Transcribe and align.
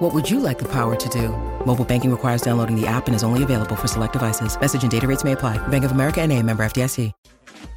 What 0.00 0.12
would 0.14 0.30
you 0.30 0.40
like 0.40 0.58
the 0.58 0.64
power 0.64 0.96
to 0.96 1.08
do? 1.10 1.28
Mobile 1.66 1.84
banking 1.84 2.10
requires 2.10 2.40
downloading 2.40 2.74
the 2.74 2.86
app 2.86 3.06
and 3.06 3.14
is 3.14 3.22
only 3.22 3.42
available 3.42 3.76
for 3.76 3.86
select 3.86 4.14
devices. 4.14 4.58
Message 4.58 4.82
and 4.82 4.90
data 4.90 5.06
rates 5.06 5.24
may 5.24 5.32
apply. 5.32 5.58
Bank 5.68 5.84
of 5.84 5.92
America 5.92 6.22
and 6.22 6.32
a 6.32 6.42
member 6.42 6.64
FDIC. 6.64 7.12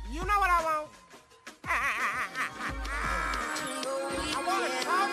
You 0.09 0.21
know 0.21 0.39
what 0.39 0.49
I 0.49 0.63
want? 0.63 0.87
I 1.65 1.79
want 4.47 4.71
to 4.71 4.85
talk 4.85 5.09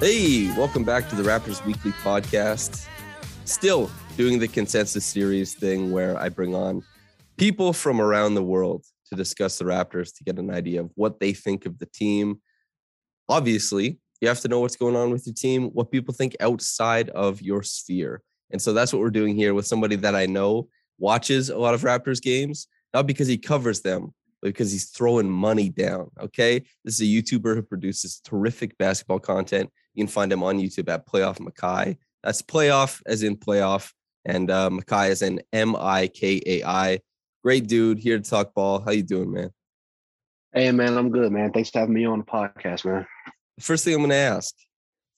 to 0.00 0.04
Hey, 0.04 0.54
welcome 0.54 0.84
back 0.84 1.08
to 1.08 1.16
the 1.16 1.22
Raptors 1.22 1.64
Weekly 1.64 1.92
Podcast. 1.92 2.86
Still 3.46 3.90
doing 4.18 4.40
the 4.40 4.48
consensus 4.48 5.04
series 5.04 5.54
thing 5.54 5.92
where 5.92 6.18
I 6.18 6.28
bring 6.28 6.52
on 6.52 6.82
people 7.36 7.72
from 7.72 8.00
around 8.00 8.34
the 8.34 8.42
world 8.42 8.84
to 9.08 9.14
discuss 9.14 9.58
the 9.58 9.64
Raptors 9.64 10.12
to 10.16 10.24
get 10.24 10.40
an 10.40 10.50
idea 10.50 10.80
of 10.80 10.90
what 10.96 11.20
they 11.20 11.32
think 11.32 11.66
of 11.66 11.78
the 11.78 11.86
team. 11.86 12.40
Obviously, 13.28 14.00
you 14.20 14.26
have 14.26 14.40
to 14.40 14.48
know 14.48 14.58
what's 14.58 14.74
going 14.74 14.96
on 14.96 15.12
with 15.12 15.24
your 15.24 15.34
team, 15.34 15.66
what 15.66 15.92
people 15.92 16.12
think 16.12 16.34
outside 16.40 17.10
of 17.10 17.40
your 17.40 17.62
sphere. 17.62 18.20
And 18.50 18.60
so 18.60 18.72
that's 18.72 18.92
what 18.92 18.98
we're 18.98 19.10
doing 19.10 19.36
here 19.36 19.54
with 19.54 19.68
somebody 19.68 19.94
that 19.94 20.16
I 20.16 20.26
know 20.26 20.68
watches 20.98 21.48
a 21.48 21.56
lot 21.56 21.74
of 21.74 21.82
Raptors 21.82 22.20
games, 22.20 22.66
not 22.92 23.06
because 23.06 23.28
he 23.28 23.38
covers 23.38 23.82
them, 23.82 24.12
but 24.42 24.48
because 24.48 24.72
he's 24.72 24.90
throwing 24.90 25.30
money 25.30 25.68
down. 25.68 26.10
Okay. 26.20 26.64
This 26.84 27.00
is 27.00 27.02
a 27.02 27.04
YouTuber 27.04 27.54
who 27.54 27.62
produces 27.62 28.18
terrific 28.24 28.76
basketball 28.78 29.20
content. 29.20 29.70
You 29.94 30.02
can 30.02 30.10
find 30.10 30.32
him 30.32 30.42
on 30.42 30.58
YouTube 30.58 30.88
at 30.88 31.06
Playoff 31.06 31.38
Mikai. 31.38 31.98
That's 32.24 32.42
playoff 32.42 33.00
as 33.06 33.22
in 33.22 33.36
playoff, 33.36 33.92
and 34.24 34.50
uh, 34.50 34.70
Mikai 34.70 35.10
as 35.10 35.22
in 35.22 35.40
M 35.52 35.76
I 35.76 36.08
K 36.08 36.40
A 36.46 36.64
I. 36.64 37.00
Great 37.42 37.66
dude 37.66 37.98
here 37.98 38.18
to 38.18 38.30
talk 38.30 38.54
ball. 38.54 38.80
How 38.80 38.90
you 38.90 39.02
doing, 39.02 39.32
man? 39.32 39.50
Hey 40.52 40.70
man, 40.72 40.96
I'm 40.96 41.10
good, 41.10 41.30
man. 41.32 41.52
Thanks 41.52 41.70
for 41.70 41.80
having 41.80 41.94
me 41.94 42.04
on 42.04 42.20
the 42.20 42.24
podcast, 42.24 42.84
man. 42.84 43.06
First 43.60 43.84
thing 43.84 43.94
I'm 43.94 44.00
going 44.00 44.10
to 44.10 44.16
ask: 44.16 44.54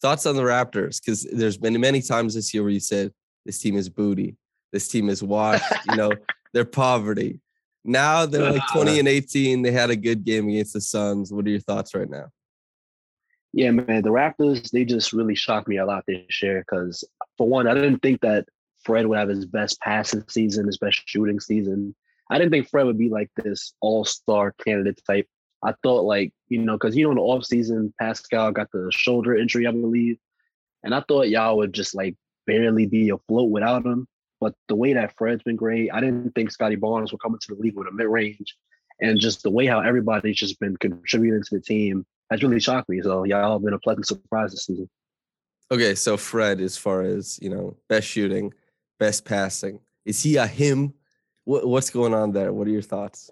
thoughts 0.01 0.27
on 0.27 0.37
the 0.37 0.43
Raptors? 0.43 1.01
Because 1.01 1.27
there's 1.33 1.57
been 1.57 1.81
many 1.81 2.03
times 2.03 2.35
this 2.35 2.53
year 2.53 2.63
where 2.63 2.73
you 2.73 2.81
said 2.81 3.13
this 3.47 3.59
team 3.59 3.77
is 3.77 3.89
booty, 3.89 4.37
this 4.73 4.89
team 4.89 5.09
is 5.09 5.23
washed. 5.23 5.65
you 5.89 5.97
know, 5.97 6.13
they're 6.53 6.65
poverty. 6.65 7.41
Now 7.85 8.27
they're 8.27 8.53
like 8.53 8.63
20 8.73 8.99
and 8.99 9.09
18. 9.09 9.63
They 9.63 9.71
had 9.71 9.91
a 9.91 9.97
good 9.97 10.25
game 10.25 10.49
against 10.49 10.75
the 10.75 10.81
Suns. 10.81 11.33
What 11.33 11.47
are 11.47 11.51
your 11.51 11.61
thoughts 11.61 11.95
right 11.95 12.09
now? 12.09 12.27
Yeah, 13.53 13.71
man. 13.71 14.03
The 14.03 14.11
Raptors, 14.11 14.71
they 14.71 14.85
just 14.85 15.13
really 15.13 15.35
shocked 15.35 15.67
me 15.67 15.79
a 15.79 15.87
lot 15.87 16.05
this 16.07 16.43
year 16.43 16.61
because, 16.61 17.03
for 17.37 17.49
one, 17.49 17.67
I 17.67 17.75
didn't 17.75 18.01
think 18.01 18.21
that 18.21 18.47
Fred 18.85 19.07
would 19.07 19.19
have 19.19 19.29
his 19.29 19.47
best 19.47 19.81
passing 19.81 20.25
season, 20.29 20.67
his 20.67 20.79
best 20.79 21.03
shooting 21.07 21.41
season. 21.41 21.95
I 22.31 22.39
didn't 22.39 22.53
think 22.53 22.69
Fred 22.69 22.87
would 22.87 22.99
be 22.99 23.09
like 23.09 23.31
this 23.37 23.75
all 23.81 24.05
star 24.05 24.53
candidate 24.65 25.01
type. 25.07 25.27
I 25.63 25.75
thought, 25.83 26.03
like, 26.03 26.33
you 26.49 26.59
know, 26.59 26.75
because, 26.75 26.97
you 26.97 27.05
know, 27.05 27.11
in 27.11 27.17
the 27.17 27.23
offseason, 27.23 27.93
Pascal 28.01 28.53
got 28.53 28.71
the 28.73 28.91
shoulder 28.93 29.37
injury, 29.37 29.67
I 29.67 29.73
believe. 29.73 30.17
And 30.83 30.95
I 30.95 31.03
thought 31.07 31.29
y'all 31.29 31.59
would 31.59 31.75
just 31.75 31.95
like 31.95 32.17
barely 32.47 32.87
be 32.87 33.11
afloat 33.11 33.51
without 33.51 33.85
him. 33.85 34.07
But 34.41 34.55
the 34.69 34.75
way 34.75 34.95
that 34.95 35.15
Fred's 35.19 35.43
been 35.43 35.57
great, 35.57 35.91
I 35.93 36.01
didn't 36.01 36.35
think 36.35 36.51
Scottie 36.51 36.77
Barnes 36.77 37.13
would 37.13 37.21
come 37.21 37.35
into 37.35 37.55
the 37.55 37.61
league 37.61 37.77
with 37.77 37.89
a 37.89 37.93
mid 37.93 38.07
range. 38.07 38.57
And 39.03 39.19
just 39.19 39.43
the 39.43 39.51
way 39.51 39.67
how 39.67 39.81
everybody's 39.81 40.37
just 40.37 40.59
been 40.61 40.77
contributing 40.77 41.43
to 41.43 41.55
the 41.57 41.61
team 41.61 42.07
has 42.31 42.43
really 42.43 42.61
shocked 42.61 42.89
me. 42.89 43.01
So 43.03 43.25
y'all 43.25 43.55
have 43.55 43.65
been 43.65 43.75
a 43.75 43.79
pleasant 43.79 44.07
surprise 44.07 44.53
this 44.53 44.67
season. 44.67 44.89
Okay, 45.73 45.95
so 45.95 46.17
Fred, 46.17 46.61
as 46.61 46.77
far 46.77 47.03
as 47.03 47.39
you 47.41 47.51
know, 47.51 47.77
best 47.89 48.09
shooting, 48.09 48.53
best 49.01 49.25
passing, 49.25 49.81
is 50.05 50.23
he 50.23 50.37
a 50.37 50.47
him? 50.47 50.95
What, 51.45 51.67
what's 51.67 51.91
going 51.91 52.15
on 52.15 52.31
there? 52.31 52.53
What 52.53 52.69
are 52.69 52.71
your 52.71 52.83
thoughts? 52.83 53.31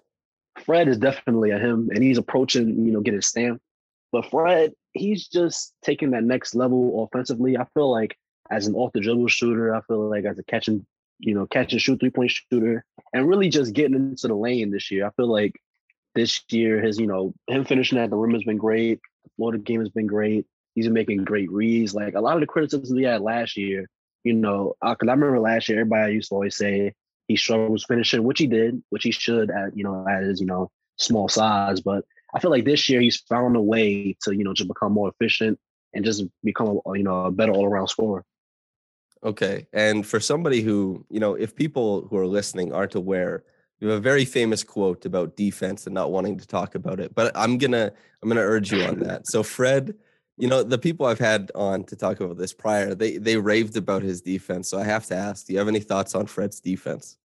Fred 0.65 0.89
is 0.89 0.97
definitely 0.97 1.51
a 1.51 1.57
him, 1.57 1.89
and 1.93 2.03
he's 2.03 2.17
approaching, 2.17 2.85
you 2.85 2.91
know, 2.91 2.99
getting 2.99 3.21
stamped. 3.21 3.63
But 4.11 4.29
Fred, 4.29 4.73
he's 4.91 5.27
just 5.27 5.73
taking 5.83 6.11
that 6.11 6.23
next 6.23 6.55
level 6.55 7.03
offensively. 7.05 7.57
I 7.57 7.65
feel 7.73 7.89
like 7.89 8.17
as 8.49 8.67
an 8.67 8.75
off 8.75 8.91
the 8.91 8.99
dribble 8.99 9.27
shooter, 9.27 9.73
I 9.73 9.81
feel 9.81 10.09
like 10.09 10.25
as 10.25 10.37
a 10.39 10.43
catching, 10.43 10.85
you 11.19 11.33
know, 11.33 11.45
catch 11.45 11.71
and 11.71 11.81
shoot 11.81 11.99
three 11.99 12.09
point 12.09 12.31
shooter, 12.31 12.83
and 13.13 13.27
really 13.29 13.47
just 13.47 13.73
getting 13.73 13.95
into 13.95 14.27
the 14.27 14.35
lane 14.35 14.71
this 14.71 14.91
year. 14.91 15.05
I 15.05 15.11
feel 15.11 15.31
like 15.31 15.53
this 16.15 16.43
year, 16.49 16.81
his, 16.81 16.99
you 16.99 17.07
know, 17.07 17.33
him 17.47 17.63
finishing 17.63 17.99
at 17.99 18.09
the 18.09 18.17
rim 18.17 18.33
has 18.33 18.43
been 18.43 18.57
great. 18.57 18.99
The 19.23 19.29
floater 19.37 19.59
game 19.59 19.79
has 19.79 19.89
been 19.89 20.07
great. 20.07 20.45
He's 20.75 20.85
been 20.85 20.93
making 20.93 21.23
great 21.23 21.51
reads. 21.51 21.93
Like 21.93 22.15
a 22.15 22.21
lot 22.21 22.35
of 22.35 22.41
the 22.41 22.47
criticism 22.47 22.97
he 22.97 23.03
had 23.03 23.21
last 23.21 23.55
year, 23.55 23.87
you 24.23 24.33
know, 24.33 24.75
uh, 24.81 24.93
because 24.93 25.07
I 25.07 25.13
remember 25.13 25.39
last 25.39 25.69
year, 25.69 25.79
everybody 25.79 26.13
used 26.13 26.29
to 26.29 26.35
always 26.35 26.57
say 26.57 26.93
he 27.27 27.35
struggles 27.35 27.85
finishing, 27.85 28.23
which 28.23 28.39
he 28.39 28.47
did, 28.47 28.81
which 28.89 29.03
he 29.03 29.11
should 29.11 29.51
at, 29.51 29.77
you 29.77 29.83
know, 29.83 30.05
at 30.07 30.23
his, 30.23 30.39
you 30.39 30.47
know, 30.47 30.71
small 30.97 31.29
size. 31.29 31.79
But 31.79 32.05
I 32.33 32.39
feel 32.39 32.51
like 32.51 32.65
this 32.65 32.89
year 32.89 33.01
he's 33.01 33.17
found 33.17 33.55
a 33.55 33.61
way 33.61 34.15
to, 34.23 34.35
you 34.35 34.43
know, 34.43 34.53
just 34.53 34.67
become 34.67 34.93
more 34.93 35.09
efficient 35.09 35.59
and 35.93 36.03
just 36.03 36.23
become, 36.43 36.79
a, 36.85 36.97
you 36.97 37.03
know, 37.03 37.25
a 37.25 37.31
better 37.31 37.51
all 37.51 37.65
around 37.65 37.87
scorer. 37.87 38.25
Okay. 39.23 39.67
And 39.73 40.05
for 40.05 40.19
somebody 40.19 40.61
who, 40.61 41.05
you 41.09 41.19
know, 41.19 41.33
if 41.33 41.55
people 41.55 42.07
who 42.09 42.17
are 42.17 42.27
listening 42.27 42.73
aren't 42.73 42.95
aware, 42.95 43.43
you 43.79 43.87
have 43.89 43.97
a 43.97 44.01
very 44.01 44.25
famous 44.25 44.63
quote 44.63 45.05
about 45.05 45.35
defense 45.35 45.85
and 45.85 45.93
not 45.93 46.11
wanting 46.11 46.37
to 46.37 46.47
talk 46.47 46.75
about 46.75 46.99
it. 46.99 47.15
But 47.15 47.31
I'm 47.35 47.57
gonna 47.57 47.91
I'm 48.21 48.29
gonna 48.29 48.41
urge 48.41 48.71
you 48.71 48.83
on 48.83 48.99
that. 48.99 49.27
So 49.27 49.43
Fred, 49.43 49.95
you 50.39 50.47
know, 50.47 50.63
the 50.63 50.77
people 50.77 51.05
I've 51.05 51.19
had 51.19 51.51
on 51.53 51.83
to 51.85 51.95
talk 51.95 52.19
about 52.19 52.37
this 52.37 52.53
prior, 52.53 52.95
they 52.95 53.17
they 53.17 53.37
raved 53.37 53.77
about 53.77 54.01
his 54.01 54.21
defense. 54.21 54.69
So 54.69 54.79
I 54.79 54.83
have 54.85 55.05
to 55.07 55.15
ask, 55.15 55.45
do 55.45 55.53
you 55.53 55.59
have 55.59 55.67
any 55.67 55.79
thoughts 55.79 56.15
on 56.15 56.25
Fred's 56.25 56.59
defense? 56.59 57.17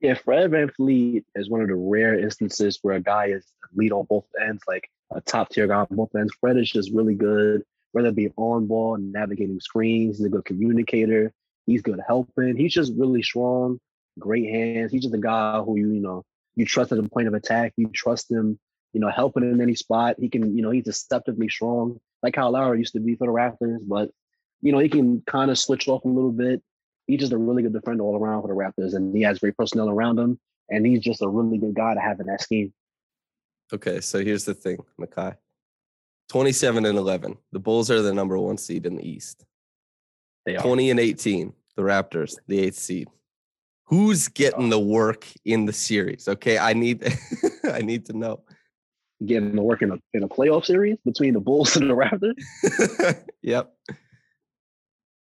Yeah, 0.00 0.14
Fred 0.14 0.50
VanVleet 0.50 1.24
is 1.34 1.48
one 1.48 1.62
of 1.62 1.68
the 1.68 1.76
rare 1.76 2.18
instances 2.18 2.78
where 2.82 2.96
a 2.96 3.00
guy 3.00 3.26
is 3.26 3.46
lead 3.74 3.92
on 3.92 4.04
both 4.04 4.26
ends, 4.38 4.62
like 4.68 4.90
a 5.12 5.20
top 5.20 5.48
tier 5.48 5.66
guy 5.66 5.76
on 5.76 5.86
both 5.90 6.14
ends. 6.14 6.34
Fred 6.40 6.58
is 6.58 6.70
just 6.70 6.92
really 6.92 7.14
good, 7.14 7.62
whether 7.92 8.08
it 8.08 8.14
be 8.14 8.30
on 8.36 8.66
ball, 8.66 8.98
navigating 8.98 9.60
screens, 9.60 10.18
he's 10.18 10.26
a 10.26 10.28
good 10.28 10.44
communicator, 10.44 11.32
he's 11.64 11.80
good 11.80 12.00
helping, 12.06 12.56
he's 12.56 12.74
just 12.74 12.92
really 12.96 13.22
strong 13.22 13.78
great 14.18 14.48
hands. 14.48 14.92
He's 14.92 15.02
just 15.02 15.14
a 15.14 15.18
guy 15.18 15.60
who 15.60 15.76
you, 15.76 15.92
you 15.92 16.00
know, 16.00 16.24
you 16.56 16.64
trust 16.64 16.92
at 16.92 17.02
the 17.02 17.08
point 17.08 17.28
of 17.28 17.34
attack. 17.34 17.72
You 17.76 17.88
trust 17.88 18.30
him, 18.30 18.58
you 18.94 19.00
know, 19.00 19.10
helping 19.10 19.42
in 19.42 19.60
any 19.60 19.74
spot. 19.74 20.16
He 20.18 20.30
can, 20.30 20.56
you 20.56 20.62
know, 20.62 20.70
he's 20.70 20.84
deceptively 20.84 21.48
strong, 21.48 22.00
like 22.22 22.34
Kyle 22.34 22.52
Lowry 22.52 22.78
used 22.78 22.94
to 22.94 23.00
be 23.00 23.16
for 23.16 23.26
the 23.26 23.32
Raptors, 23.32 23.80
but 23.86 24.10
you 24.62 24.72
know, 24.72 24.78
he 24.78 24.88
can 24.88 25.20
kind 25.26 25.50
of 25.50 25.58
switch 25.58 25.88
off 25.88 26.04
a 26.04 26.08
little 26.08 26.32
bit. 26.32 26.62
He's 27.06 27.20
just 27.20 27.32
a 27.32 27.36
really 27.36 27.62
good 27.62 27.74
defender 27.74 28.02
all 28.02 28.16
around 28.16 28.42
for 28.42 28.48
the 28.48 28.54
Raptors, 28.54 28.94
and 28.94 29.14
he 29.14 29.22
has 29.22 29.38
great 29.38 29.56
personnel 29.58 29.90
around 29.90 30.18
him. 30.18 30.40
And 30.70 30.86
he's 30.86 31.00
just 31.00 31.20
a 31.20 31.28
really 31.28 31.58
good 31.58 31.74
guy 31.74 31.92
to 31.92 32.00
have 32.00 32.18
in 32.20 32.26
that 32.26 32.40
scheme. 32.40 32.72
Okay, 33.74 34.00
so 34.00 34.24
here's 34.24 34.46
the 34.46 34.54
thing, 34.54 34.78
Mikai. 34.98 35.36
27 36.30 36.86
and 36.86 36.96
11. 36.96 37.36
The 37.52 37.58
Bulls 37.58 37.90
are 37.90 38.00
the 38.00 38.14
number 38.14 38.38
one 38.38 38.56
seed 38.56 38.86
in 38.86 38.96
the 38.96 39.06
East. 39.06 39.44
They 40.46 40.56
are. 40.56 40.62
20 40.62 40.90
and 40.92 41.00
18. 41.00 41.52
The 41.76 41.82
Raptors, 41.82 42.36
the 42.46 42.60
eighth 42.60 42.78
seed. 42.78 43.08
Who's 43.86 44.28
getting 44.28 44.70
the 44.70 44.78
work 44.78 45.26
in 45.44 45.66
the 45.66 45.72
series? 45.72 46.28
Okay, 46.28 46.56
I 46.56 46.72
need 46.72 47.04
I 47.64 47.80
need 47.80 48.06
to 48.06 48.16
know. 48.16 48.40
Getting 49.24 49.56
to 49.56 49.62
work 49.62 49.82
in 49.82 49.92
a 49.92 49.98
in 50.12 50.22
a 50.22 50.28
playoff 50.28 50.64
series 50.64 50.98
between 51.04 51.34
the 51.34 51.40
Bulls 51.40 51.76
and 51.76 51.88
the 51.88 51.94
Raptors. 51.94 53.24
yep. 53.42 53.74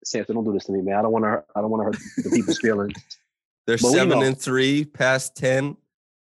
Samson, 0.03 0.35
don't 0.35 0.43
do 0.43 0.53
this 0.53 0.65
to 0.65 0.71
me, 0.71 0.81
man. 0.81 0.95
I 0.95 1.01
don't 1.01 1.11
want 1.11 1.25
to. 1.25 1.43
I 1.55 1.61
don't 1.61 1.69
want 1.69 1.81
to 1.81 1.97
hurt 1.97 2.23
the 2.23 2.29
people's 2.35 2.59
feelings. 2.59 2.93
They're 3.67 3.77
But 3.77 3.91
seven 3.91 4.21
and 4.21 4.37
three, 4.39 4.83
past 4.83 5.35
ten. 5.35 5.77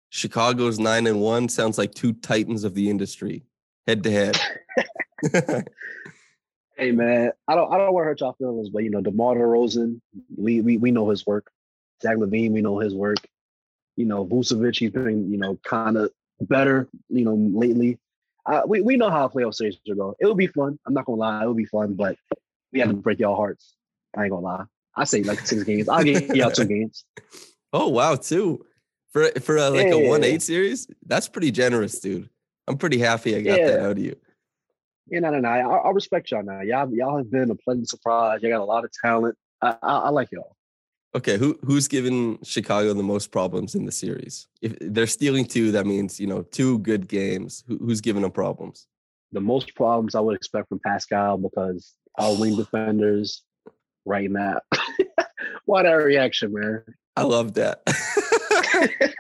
Chicago's 0.10 0.77
nine 0.77 1.07
and 1.07 1.21
one. 1.21 1.48
Sounds 1.50 1.77
like 1.77 1.94
two 1.94 2.13
titans 2.13 2.65
of 2.65 2.75
the 2.75 2.89
industry, 2.89 3.45
head 3.88 4.04
to 4.04 4.12
head. 4.12 5.66
Hey 6.75 6.92
man, 6.92 7.31
I 7.48 7.54
don't 7.56 7.71
I 7.71 7.77
don't 7.77 7.94
want 7.94 8.04
to 8.04 8.07
hurt 8.07 8.19
y'all 8.21 8.33
feelings, 8.33 8.69
but 8.69 8.83
you 8.83 8.89
know, 8.89 9.01
DeMar 9.01 9.36
DeRozan, 9.36 10.01
we 10.36 10.62
we 10.62 10.77
we 10.77 10.92
know 10.92 11.09
his 11.09 11.25
work. 11.25 11.51
Zach 12.01 12.18
LaVine, 12.18 12.51
we 12.51 12.62
know 12.62 12.80
his 12.80 12.95
work. 12.95 13.18
You 13.95 14.06
know, 14.06 14.25
Vucevic, 14.25 14.77
he's 14.77 14.89
been, 14.89 15.31
you 15.31 15.38
know, 15.38 15.59
kind 15.63 15.98
of 15.98 16.12
better, 16.44 16.88
you 17.10 17.25
know, 17.25 17.36
lately. 17.36 18.00
Uh, 18.45 18.62
we, 18.68 18.81
we 18.81 18.98
know 18.98 19.10
how 19.10 19.28
playoff 19.28 19.56
series 19.56 19.78
will 19.88 19.95
go. 19.95 20.16
It'll 20.19 20.36
be 20.36 20.48
fun. 20.48 20.78
I'm 20.86 20.94
not 20.94 21.06
gonna 21.06 21.18
lie, 21.19 21.42
it'll 21.42 21.54
be 21.54 21.66
fun, 21.66 21.94
but 21.94 22.18
we 22.72 22.80
have 22.80 22.90
to 22.90 22.95
break 22.95 23.19
y'all 23.19 23.36
hearts. 23.36 23.75
I 24.16 24.24
ain't 24.24 24.31
gonna 24.31 24.45
lie. 24.45 24.66
I 24.95 25.06
say 25.06 25.24
like 25.24 25.40
six 25.40 25.63
games. 25.63 25.90
I'll 25.90 26.04
give 26.04 26.36
y'all 26.36 26.51
two 26.51 26.66
games. 26.75 27.06
oh 27.72 27.88
wow, 27.90 28.16
two 28.16 28.66
for 29.12 29.30
for 29.40 29.57
a, 29.57 29.69
like 29.69 29.92
a 29.92 29.98
one 29.98 30.24
Yeah. 30.24 30.30
eight 30.30 30.42
series. 30.42 30.88
That's 31.06 31.30
pretty 31.30 31.51
generous, 31.51 32.00
dude. 32.00 32.30
I'm 32.68 32.78
pretty 32.78 32.98
happy 33.00 33.36
I 33.36 33.42
got 33.42 33.60
that 33.60 33.80
out 33.80 33.92
of 33.94 34.00
you. 34.00 34.16
Yeah, 35.07 35.19
no, 35.19 35.31
no, 35.31 35.40
no. 35.40 35.50
I, 35.50 35.60
I 35.60 35.90
respect 35.92 36.31
y'all 36.31 36.44
now. 36.44 36.62
Y'all, 36.62 36.90
y'all 36.94 37.18
have 37.18 37.30
been 37.30 37.51
a 37.51 37.56
pleasant 37.56 37.90
surprise. 37.90 38.40
You 38.42 38.50
got 38.50 38.62
a 38.62 38.66
lot 38.66 38.86
of 38.86 38.92
talent. 39.04 39.38
I, 39.62 39.75
I, 39.81 39.98
I 39.98 40.10
like 40.10 40.31
y'all. 40.31 40.52
Okay, 41.15 41.38
who 41.38 41.57
who's 41.63 41.88
given 41.88 42.39
Chicago 42.44 42.94
the 42.94 43.04
most 43.04 43.31
problems 43.31 43.75
in 43.75 43.86
the 43.86 43.92
series? 43.92 44.48
If 44.62 44.75
they're 44.81 45.07
stealing 45.07 45.45
two, 45.45 45.71
that 45.71 45.86
means 45.86 46.19
you 46.19 46.27
know 46.27 46.42
two 46.44 46.80
good 46.80 47.07
games. 47.07 47.63
Who, 47.68 47.77
who's 47.77 48.01
giving 48.01 48.24
them 48.24 48.31
problems? 48.31 48.88
The 49.31 49.42
most 49.42 49.75
problems 49.75 50.15
I 50.15 50.19
would 50.19 50.36
expect 50.36 50.69
from 50.69 50.80
Pascal 50.80 51.38
because 51.38 51.94
our 52.18 52.36
wing 52.39 52.56
defenders 52.56 53.44
right 54.06 54.30
now. 54.30 54.60
what 55.65 55.86
a 55.86 55.95
reaction, 55.95 56.54
man? 56.54 56.83
I 57.16 57.24
love 57.24 57.54
that. 57.54 57.83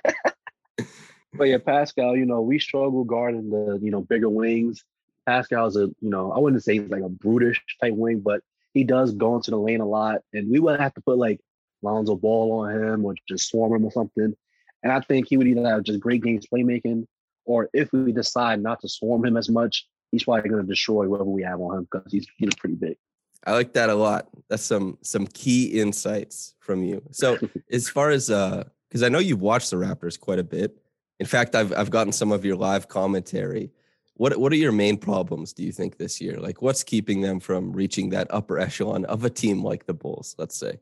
But 1.33 1.45
yeah, 1.45 1.57
Pascal, 1.57 2.15
you 2.15 2.25
know, 2.25 2.41
we 2.41 2.59
struggle 2.59 3.03
guarding 3.03 3.49
the, 3.49 3.79
you 3.81 3.91
know, 3.91 4.01
bigger 4.01 4.29
wings. 4.29 4.83
Pascal's 5.25 5.75
a, 5.77 5.87
you 5.99 6.09
know, 6.09 6.31
I 6.31 6.39
wouldn't 6.39 6.63
say 6.63 6.77
he's 6.77 6.89
like 6.89 7.01
a 7.01 7.09
brutish 7.09 7.61
type 7.81 7.93
wing, 7.95 8.19
but 8.19 8.41
he 8.73 8.83
does 8.83 9.13
go 9.13 9.35
into 9.35 9.51
the 9.51 9.57
lane 9.57 9.81
a 9.81 9.85
lot. 9.85 10.21
And 10.33 10.49
we 10.51 10.59
would 10.59 10.79
have 10.79 10.93
to 10.93 11.01
put 11.01 11.17
like 11.17 11.39
Lonzo 11.83 12.15
Ball 12.15 12.59
on 12.59 12.71
him 12.71 13.05
or 13.05 13.15
just 13.27 13.49
swarm 13.49 13.73
him 13.73 13.85
or 13.85 13.91
something. 13.91 14.35
And 14.83 14.91
I 14.91 14.99
think 14.99 15.27
he 15.27 15.37
would 15.37 15.47
either 15.47 15.67
have 15.67 15.83
just 15.83 15.99
great 15.99 16.23
games 16.23 16.45
playmaking, 16.53 17.05
or 17.45 17.69
if 17.73 17.91
we 17.93 18.11
decide 18.11 18.61
not 18.61 18.81
to 18.81 18.89
swarm 18.89 19.25
him 19.25 19.37
as 19.37 19.49
much, 19.49 19.87
he's 20.11 20.23
probably 20.23 20.49
going 20.49 20.61
to 20.61 20.67
destroy 20.67 21.05
whoever 21.05 21.23
we 21.23 21.43
have 21.43 21.59
on 21.59 21.77
him 21.77 21.87
because 21.91 22.11
he's 22.11 22.27
he's 22.37 22.55
pretty 22.55 22.75
big. 22.75 22.97
I 23.45 23.53
like 23.53 23.73
that 23.73 23.89
a 23.89 23.95
lot. 23.95 24.29
That's 24.49 24.63
some 24.63 24.97
some 25.01 25.27
key 25.27 25.79
insights 25.79 26.55
from 26.59 26.83
you. 26.83 27.01
So 27.11 27.37
as 27.71 27.89
far 27.89 28.09
as 28.09 28.29
uh 28.29 28.63
because 28.89 29.03
I 29.03 29.09
know 29.09 29.19
you've 29.19 29.41
watched 29.41 29.71
the 29.71 29.77
Raptors 29.77 30.19
quite 30.19 30.39
a 30.39 30.43
bit. 30.43 30.77
In 31.19 31.25
fact, 31.25 31.55
I've 31.55 31.73
I've 31.73 31.89
gotten 31.89 32.13
some 32.13 32.31
of 32.31 32.45
your 32.45 32.55
live 32.55 32.87
commentary. 32.87 33.71
What 34.15 34.37
what 34.37 34.51
are 34.51 34.57
your 34.57 34.71
main 34.71 34.97
problems 34.97 35.53
do 35.53 35.63
you 35.63 35.71
think 35.71 35.97
this 35.97 36.21
year? 36.21 36.39
Like 36.39 36.61
what's 36.61 36.83
keeping 36.83 37.21
them 37.21 37.39
from 37.39 37.73
reaching 37.73 38.09
that 38.09 38.27
upper 38.29 38.59
echelon 38.59 39.05
of 39.05 39.25
a 39.25 39.29
team 39.29 39.63
like 39.63 39.85
the 39.85 39.93
Bulls, 39.93 40.35
let's 40.37 40.55
say? 40.55 40.79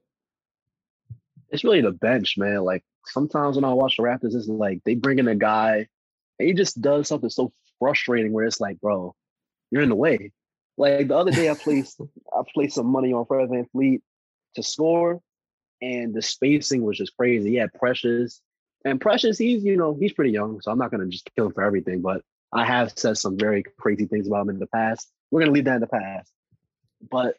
It's 1.52 1.64
really 1.64 1.82
the 1.82 1.92
bench, 1.92 2.38
man. 2.38 2.64
Like 2.64 2.84
sometimes 3.06 3.56
when 3.56 3.66
I 3.66 3.74
watch 3.74 3.98
the 3.98 4.04
Raptors, 4.04 4.36
it's 4.36 4.48
like 4.48 4.82
they 4.86 4.96
bring 4.96 5.20
in 5.20 5.28
a 5.28 5.36
guy 5.36 5.88
and 6.40 6.48
he 6.48 6.54
just 6.54 6.82
does 6.82 7.08
something 7.08 7.30
so 7.30 7.52
frustrating 7.80 8.32
where 8.32 8.46
it's 8.46 8.62
like, 8.62 8.80
bro, 8.80 9.16
you're 9.70 9.84
in 9.84 9.90
the 9.90 9.96
way. 9.96 10.32
Like 10.78 11.08
the 11.10 11.18
other 11.18 11.32
day 11.32 11.50
I 11.50 11.54
placed 11.54 12.00
I 12.34 12.42
placed 12.54 12.76
some 12.76 12.88
money 12.88 13.14
on 13.14 13.26
Fred 13.26 13.50
VanVleet 13.50 14.02
to 14.56 14.64
score, 14.64 15.22
and 15.82 16.14
the 16.14 16.22
spacing 16.22 16.84
was 16.84 16.98
just 16.98 17.16
crazy. 17.18 17.52
He 17.52 17.56
had 17.56 17.74
Precious. 17.74 18.42
And 18.84 19.00
Precious, 19.00 19.38
he's 19.38 19.64
you 19.64 19.78
know, 19.78 19.96
he's 20.00 20.14
pretty 20.14 20.32
young, 20.32 20.60
so 20.62 20.72
I'm 20.72 20.80
not 20.80 20.92
gonna 20.92 21.08
just 21.08 21.30
kill 21.36 21.48
him 21.48 21.54
for 21.54 21.64
everything, 21.64 22.02
but 22.02 22.22
I 22.52 22.66
have 22.66 22.94
said 22.96 23.18
some 23.18 23.38
very 23.38 23.64
crazy 23.80 24.06
things 24.06 24.28
about 24.28 24.42
him 24.42 24.50
in 24.50 24.60
the 24.60 24.68
past. 24.68 25.10
We're 25.30 25.42
gonna 25.42 25.52
leave 25.52 25.66
that 25.66 25.76
in 25.76 25.82
the 25.82 25.88
past. 25.88 26.32
But 27.10 27.36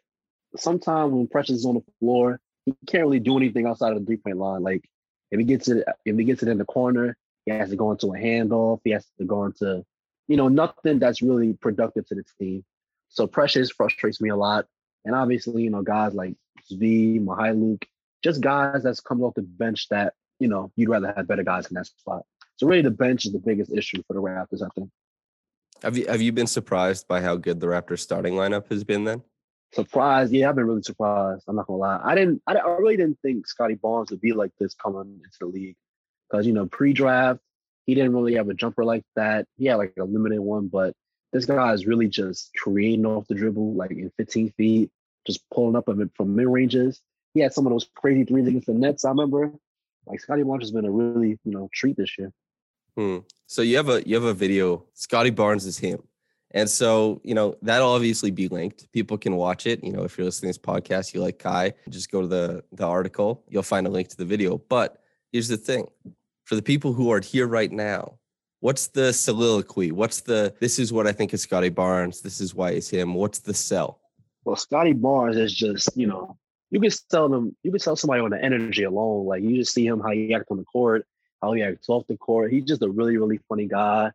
sometimes 0.55 1.11
when 1.11 1.27
Precious 1.27 1.57
is 1.57 1.65
on 1.65 1.75
the 1.75 1.83
floor, 1.99 2.39
he 2.65 2.73
can't 2.87 3.03
really 3.03 3.19
do 3.19 3.37
anything 3.37 3.67
outside 3.67 3.93
of 3.93 3.99
the 3.99 4.05
three 4.05 4.17
point 4.17 4.37
line. 4.37 4.63
Like 4.63 4.89
if 5.31 5.39
he 5.39 5.45
gets 5.45 5.67
it, 5.67 5.85
if 6.05 6.17
he 6.17 6.23
gets 6.23 6.43
it 6.43 6.49
in 6.49 6.57
the 6.57 6.65
corner, 6.65 7.17
he 7.45 7.51
has 7.51 7.69
to 7.69 7.75
go 7.75 7.91
into 7.91 8.07
a 8.13 8.17
handoff. 8.17 8.79
He 8.83 8.91
has 8.91 9.05
to 9.17 9.25
go 9.25 9.45
into, 9.45 9.83
you 10.27 10.37
know, 10.37 10.47
nothing 10.47 10.99
that's 10.99 11.21
really 11.21 11.53
productive 11.53 12.07
to 12.07 12.15
the 12.15 12.23
team. 12.39 12.63
So 13.09 13.27
Precious 13.27 13.71
frustrates 13.71 14.21
me 14.21 14.29
a 14.29 14.35
lot. 14.35 14.65
And 15.05 15.13
obviously, 15.13 15.63
you 15.63 15.69
know, 15.69 15.81
guys 15.81 16.13
like 16.13 16.35
Svi, 16.71 17.23
Mykhailiuk, 17.23 17.83
just 18.23 18.41
guys 18.41 18.83
that's 18.83 19.01
coming 19.01 19.25
off 19.25 19.33
the 19.33 19.41
bench 19.41 19.89
that, 19.89 20.13
you 20.39 20.47
know, 20.47 20.71
you'd 20.75 20.89
rather 20.89 21.13
have 21.15 21.27
better 21.27 21.43
guys 21.43 21.67
in 21.67 21.75
that 21.75 21.87
spot. 21.87 22.23
So 22.55 22.67
really 22.67 22.81
the 22.81 22.91
bench 22.91 23.25
is 23.25 23.33
the 23.33 23.39
biggest 23.39 23.71
issue 23.71 24.01
for 24.07 24.13
the 24.13 24.21
Raptors, 24.21 24.61
I 24.61 24.69
think. 24.75 24.89
Have 25.81 25.97
you 25.97 26.05
have 26.07 26.21
you 26.21 26.31
been 26.31 26.47
surprised 26.47 27.09
by 27.09 27.19
how 27.19 27.35
good 27.35 27.59
the 27.59 27.67
Raptors 27.67 27.99
starting 27.99 28.35
lineup 28.35 28.69
has 28.69 28.85
been 28.85 29.03
then? 29.03 29.21
Surprised, 29.73 30.31
yeah, 30.31 30.49
I've 30.49 30.55
been 30.55 30.67
really 30.67 30.83
surprised. 30.83 31.43
I'm 31.47 31.55
not 31.55 31.67
gonna 31.67 31.79
lie. 31.79 31.99
I 32.03 32.15
didn't, 32.15 32.41
I, 32.47 32.53
I 32.53 32.77
really 32.77 32.97
didn't 32.97 33.19
think 33.21 33.47
Scottie 33.47 33.75
Barnes 33.75 34.11
would 34.11 34.21
be 34.21 34.33
like 34.33 34.51
this 34.59 34.73
coming 34.75 35.21
into 35.23 35.37
the 35.39 35.47
league, 35.47 35.75
because 36.29 36.45
you 36.45 36.53
know 36.53 36.67
pre-draft 36.67 37.39
he 37.85 37.95
didn't 37.95 38.13
really 38.13 38.35
have 38.35 38.49
a 38.49 38.53
jumper 38.53 38.85
like 38.85 39.03
that. 39.15 39.45
He 39.57 39.65
had 39.65 39.75
like 39.75 39.93
a 39.99 40.03
limited 40.03 40.39
one, 40.39 40.67
but 40.67 40.93
this 41.31 41.45
guy 41.45 41.73
is 41.73 41.85
really 41.85 42.07
just 42.07 42.51
creating 42.55 43.05
off 43.05 43.27
the 43.27 43.35
dribble, 43.35 43.73
like 43.73 43.91
in 43.91 44.11
15 44.17 44.51
feet, 44.51 44.91
just 45.25 45.41
pulling 45.49 45.75
up 45.75 45.85
from 45.85 46.35
mid 46.35 46.47
ranges. 46.47 47.01
He 47.33 47.41
had 47.41 47.53
some 47.53 47.65
of 47.65 47.71
those 47.71 47.89
crazy 47.95 48.23
threes 48.23 48.47
against 48.47 48.67
the 48.67 48.73
Nets. 48.73 49.05
I 49.05 49.09
remember, 49.09 49.51
like 50.05 50.19
Scottie 50.19 50.43
Barnes 50.43 50.63
has 50.63 50.71
been 50.71 50.85
a 50.85 50.91
really 50.91 51.39
you 51.43 51.51
know 51.51 51.69
treat 51.73 51.97
this 51.97 52.17
year. 52.17 52.31
Hmm. 52.95 53.19
So 53.47 53.61
you 53.61 53.77
have 53.77 53.89
a 53.89 54.07
you 54.07 54.15
have 54.15 54.23
a 54.23 54.33
video. 54.33 54.85
Scottie 54.93 55.31
Barnes 55.31 55.65
is 55.65 55.79
him, 55.79 56.03
and 56.53 56.69
so 56.69 57.21
you 57.23 57.33
know 57.33 57.55
that'll 57.61 57.91
obviously 57.91 58.31
be 58.31 58.47
linked. 58.47 58.91
People 58.91 59.17
can 59.17 59.35
watch 59.35 59.65
it. 59.67 59.83
You 59.83 59.91
know, 59.91 60.03
if 60.03 60.17
you're 60.17 60.25
listening 60.25 60.53
to 60.53 60.59
this 60.59 60.65
podcast, 60.65 61.13
you 61.13 61.21
like 61.21 61.39
Kai, 61.39 61.73
just 61.89 62.11
go 62.11 62.21
to 62.21 62.27
the 62.27 62.63
the 62.71 62.85
article. 62.85 63.43
You'll 63.49 63.63
find 63.63 63.87
a 63.87 63.89
link 63.89 64.07
to 64.09 64.17
the 64.17 64.25
video. 64.25 64.57
But 64.57 65.01
here's 65.31 65.47
the 65.47 65.57
thing: 65.57 65.87
for 66.45 66.55
the 66.55 66.61
people 66.61 66.93
who 66.93 67.11
are 67.11 67.21
here 67.21 67.47
right 67.47 67.71
now, 67.71 68.19
what's 68.59 68.87
the 68.87 69.13
soliloquy? 69.13 69.91
What's 69.91 70.21
the 70.21 70.53
this 70.59 70.79
is 70.79 70.93
what 70.93 71.07
I 71.07 71.11
think 71.11 71.33
is 71.33 71.41
Scottie 71.41 71.69
Barnes. 71.69 72.21
This 72.21 72.39
is 72.39 72.53
why 72.55 72.71
it's 72.71 72.89
him. 72.89 73.13
What's 73.13 73.39
the 73.39 73.53
sell? 73.53 73.99
Well, 74.45 74.55
Scottie 74.55 74.93
Barnes 74.93 75.37
is 75.37 75.53
just, 75.53 75.95
you 75.95 76.07
know, 76.07 76.37
you 76.69 76.79
can 76.79 76.91
tell 77.09 77.29
them, 77.29 77.55
you 77.63 77.71
can 77.71 77.79
tell 77.79 77.95
somebody 77.95 78.21
on 78.21 78.31
the 78.31 78.43
energy 78.43 78.83
alone. 78.83 79.25
Like 79.25 79.43
you 79.43 79.55
just 79.55 79.73
see 79.73 79.85
him 79.85 80.01
how 80.01 80.11
he 80.11 80.33
acts 80.33 80.47
on 80.49 80.57
the 80.57 80.63
court, 80.63 81.05
how 81.41 81.53
he 81.53 81.63
acts 81.63 81.87
off 81.87 82.07
the 82.07 82.17
court. 82.17 82.51
He's 82.51 82.65
just 82.65 82.81
a 82.81 82.89
really, 82.89 83.17
really 83.17 83.39
funny 83.47 83.67
guy, 83.67 84.11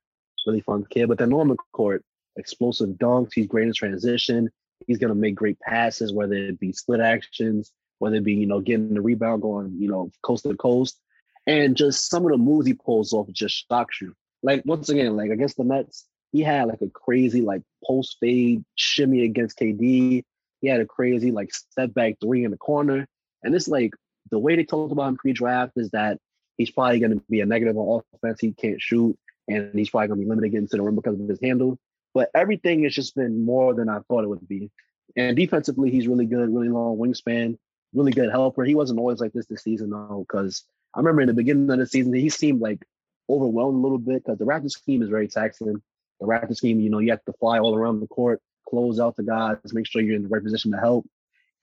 really 0.46 0.60
fun 0.60 0.84
kid. 0.90 1.08
But 1.08 1.18
then 1.18 1.32
on 1.32 1.48
the 1.48 1.56
court, 1.72 2.04
explosive 2.38 2.90
dunks. 2.90 3.30
He's 3.34 3.46
great 3.46 3.66
in 3.66 3.74
transition. 3.74 4.50
He's 4.86 4.98
gonna 4.98 5.14
make 5.14 5.34
great 5.34 5.58
passes, 5.60 6.12
whether 6.12 6.34
it 6.34 6.60
be 6.60 6.72
split 6.72 7.00
actions, 7.00 7.72
whether 7.98 8.16
it 8.16 8.24
be 8.24 8.34
you 8.34 8.46
know 8.46 8.60
getting 8.60 8.94
the 8.94 9.00
rebound 9.00 9.42
going, 9.42 9.76
you 9.78 9.88
know, 9.88 10.10
coast 10.22 10.44
to 10.44 10.54
coast, 10.56 10.98
and 11.46 11.76
just 11.76 12.08
some 12.08 12.24
of 12.24 12.32
the 12.32 12.38
moves 12.38 12.66
he 12.66 12.74
pulls 12.74 13.12
off 13.12 13.28
just 13.32 13.66
shocks 13.68 14.00
you. 14.00 14.14
Like 14.42 14.62
once 14.64 14.88
again, 14.88 15.16
like 15.16 15.30
against 15.30 15.56
the 15.56 15.64
Nets, 15.64 16.06
he 16.32 16.42
had 16.42 16.68
like 16.68 16.82
a 16.82 16.88
crazy 16.88 17.40
like 17.40 17.62
post 17.84 18.18
fade 18.20 18.64
shimmy 18.76 19.24
against 19.24 19.58
KD. 19.58 20.22
He 20.60 20.68
had 20.68 20.80
a 20.80 20.86
crazy 20.86 21.32
like 21.32 21.52
step 21.52 21.94
back 21.94 22.14
three 22.22 22.44
in 22.44 22.50
the 22.50 22.56
corner, 22.56 23.06
and 23.42 23.54
it's 23.54 23.68
like 23.68 23.92
the 24.30 24.38
way 24.38 24.56
they 24.56 24.64
talked 24.64 24.92
about 24.92 25.08
him 25.08 25.16
pre-draft 25.16 25.72
is 25.76 25.90
that 25.90 26.18
he's 26.56 26.70
probably 26.70 26.98
going 26.98 27.12
to 27.12 27.22
be 27.30 27.40
a 27.40 27.46
negative 27.46 27.76
on 27.76 28.02
offense. 28.14 28.40
He 28.40 28.52
can't 28.52 28.80
shoot, 28.80 29.16
and 29.48 29.70
he's 29.74 29.90
probably 29.90 30.08
going 30.08 30.20
to 30.20 30.24
be 30.24 30.28
limited 30.28 30.50
getting 30.50 30.68
to 30.68 30.76
the 30.76 30.82
rim 30.82 30.96
because 30.96 31.18
of 31.18 31.28
his 31.28 31.40
handle. 31.42 31.78
But 32.18 32.30
everything 32.34 32.82
has 32.82 32.96
just 32.96 33.14
been 33.14 33.44
more 33.44 33.74
than 33.74 33.88
I 33.88 34.00
thought 34.00 34.24
it 34.24 34.28
would 34.28 34.48
be. 34.48 34.72
And 35.14 35.36
defensively, 35.36 35.88
he's 35.88 36.08
really 36.08 36.26
good, 36.26 36.52
really 36.52 36.68
long 36.68 36.96
wingspan, 36.98 37.56
really 37.94 38.10
good 38.10 38.28
helper. 38.28 38.64
He 38.64 38.74
wasn't 38.74 38.98
always 38.98 39.20
like 39.20 39.32
this 39.32 39.46
this 39.46 39.62
season 39.62 39.90
though, 39.90 40.26
because 40.28 40.64
I 40.96 40.98
remember 40.98 41.22
in 41.22 41.28
the 41.28 41.32
beginning 41.32 41.70
of 41.70 41.78
the 41.78 41.86
season 41.86 42.12
he 42.12 42.28
seemed 42.28 42.60
like 42.60 42.84
overwhelmed 43.30 43.76
a 43.76 43.80
little 43.80 43.98
bit 43.98 44.24
because 44.24 44.36
the 44.36 44.46
Raptors 44.46 44.72
scheme 44.72 45.00
is 45.00 45.08
very 45.08 45.28
taxing. 45.28 45.80
The 46.18 46.26
Raptors 46.26 46.56
scheme, 46.56 46.80
you 46.80 46.90
know, 46.90 46.98
you 46.98 47.10
have 47.10 47.24
to 47.26 47.32
fly 47.34 47.60
all 47.60 47.76
around 47.76 48.00
the 48.00 48.08
court, 48.08 48.42
close 48.68 48.98
out 48.98 49.14
the 49.14 49.22
guys, 49.22 49.58
make 49.72 49.86
sure 49.86 50.02
you're 50.02 50.16
in 50.16 50.24
the 50.24 50.28
right 50.28 50.42
position 50.42 50.72
to 50.72 50.78
help. 50.78 51.06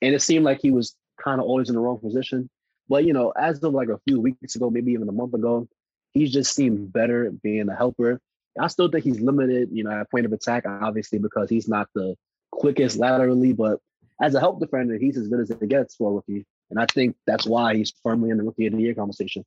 And 0.00 0.14
it 0.14 0.22
seemed 0.22 0.46
like 0.46 0.62
he 0.62 0.70
was 0.70 0.96
kind 1.22 1.38
of 1.38 1.46
always 1.46 1.68
in 1.68 1.74
the 1.74 1.82
wrong 1.82 1.98
position. 1.98 2.48
But 2.88 3.04
you 3.04 3.12
know, 3.12 3.28
as 3.32 3.62
of 3.62 3.74
like 3.74 3.90
a 3.90 4.00
few 4.08 4.22
weeks 4.22 4.56
ago, 4.56 4.70
maybe 4.70 4.92
even 4.92 5.10
a 5.10 5.12
month 5.12 5.34
ago, 5.34 5.68
he's 6.14 6.32
just 6.32 6.54
seemed 6.54 6.94
better 6.94 7.30
being 7.42 7.68
a 7.68 7.76
helper. 7.76 8.22
I 8.60 8.68
still 8.68 8.90
think 8.90 9.04
he's 9.04 9.20
limited, 9.20 9.68
you 9.72 9.84
know, 9.84 9.90
at 9.90 10.10
point 10.10 10.26
of 10.26 10.32
attack, 10.32 10.64
obviously, 10.66 11.18
because 11.18 11.50
he's 11.50 11.68
not 11.68 11.88
the 11.94 12.16
quickest 12.52 12.98
laterally, 12.98 13.52
but 13.52 13.80
as 14.20 14.34
a 14.34 14.40
help 14.40 14.60
defender, 14.60 14.96
he's 14.96 15.16
as 15.16 15.28
good 15.28 15.40
as 15.40 15.50
it 15.50 15.68
gets 15.68 15.94
for 15.94 16.10
a 16.10 16.14
rookie. 16.14 16.46
And 16.70 16.80
I 16.80 16.86
think 16.86 17.16
that's 17.26 17.46
why 17.46 17.76
he's 17.76 17.92
firmly 18.02 18.30
in 18.30 18.38
the 18.38 18.44
rookie 18.44 18.66
of 18.66 18.72
the 18.72 18.80
year 18.80 18.94
conversation. 18.94 19.44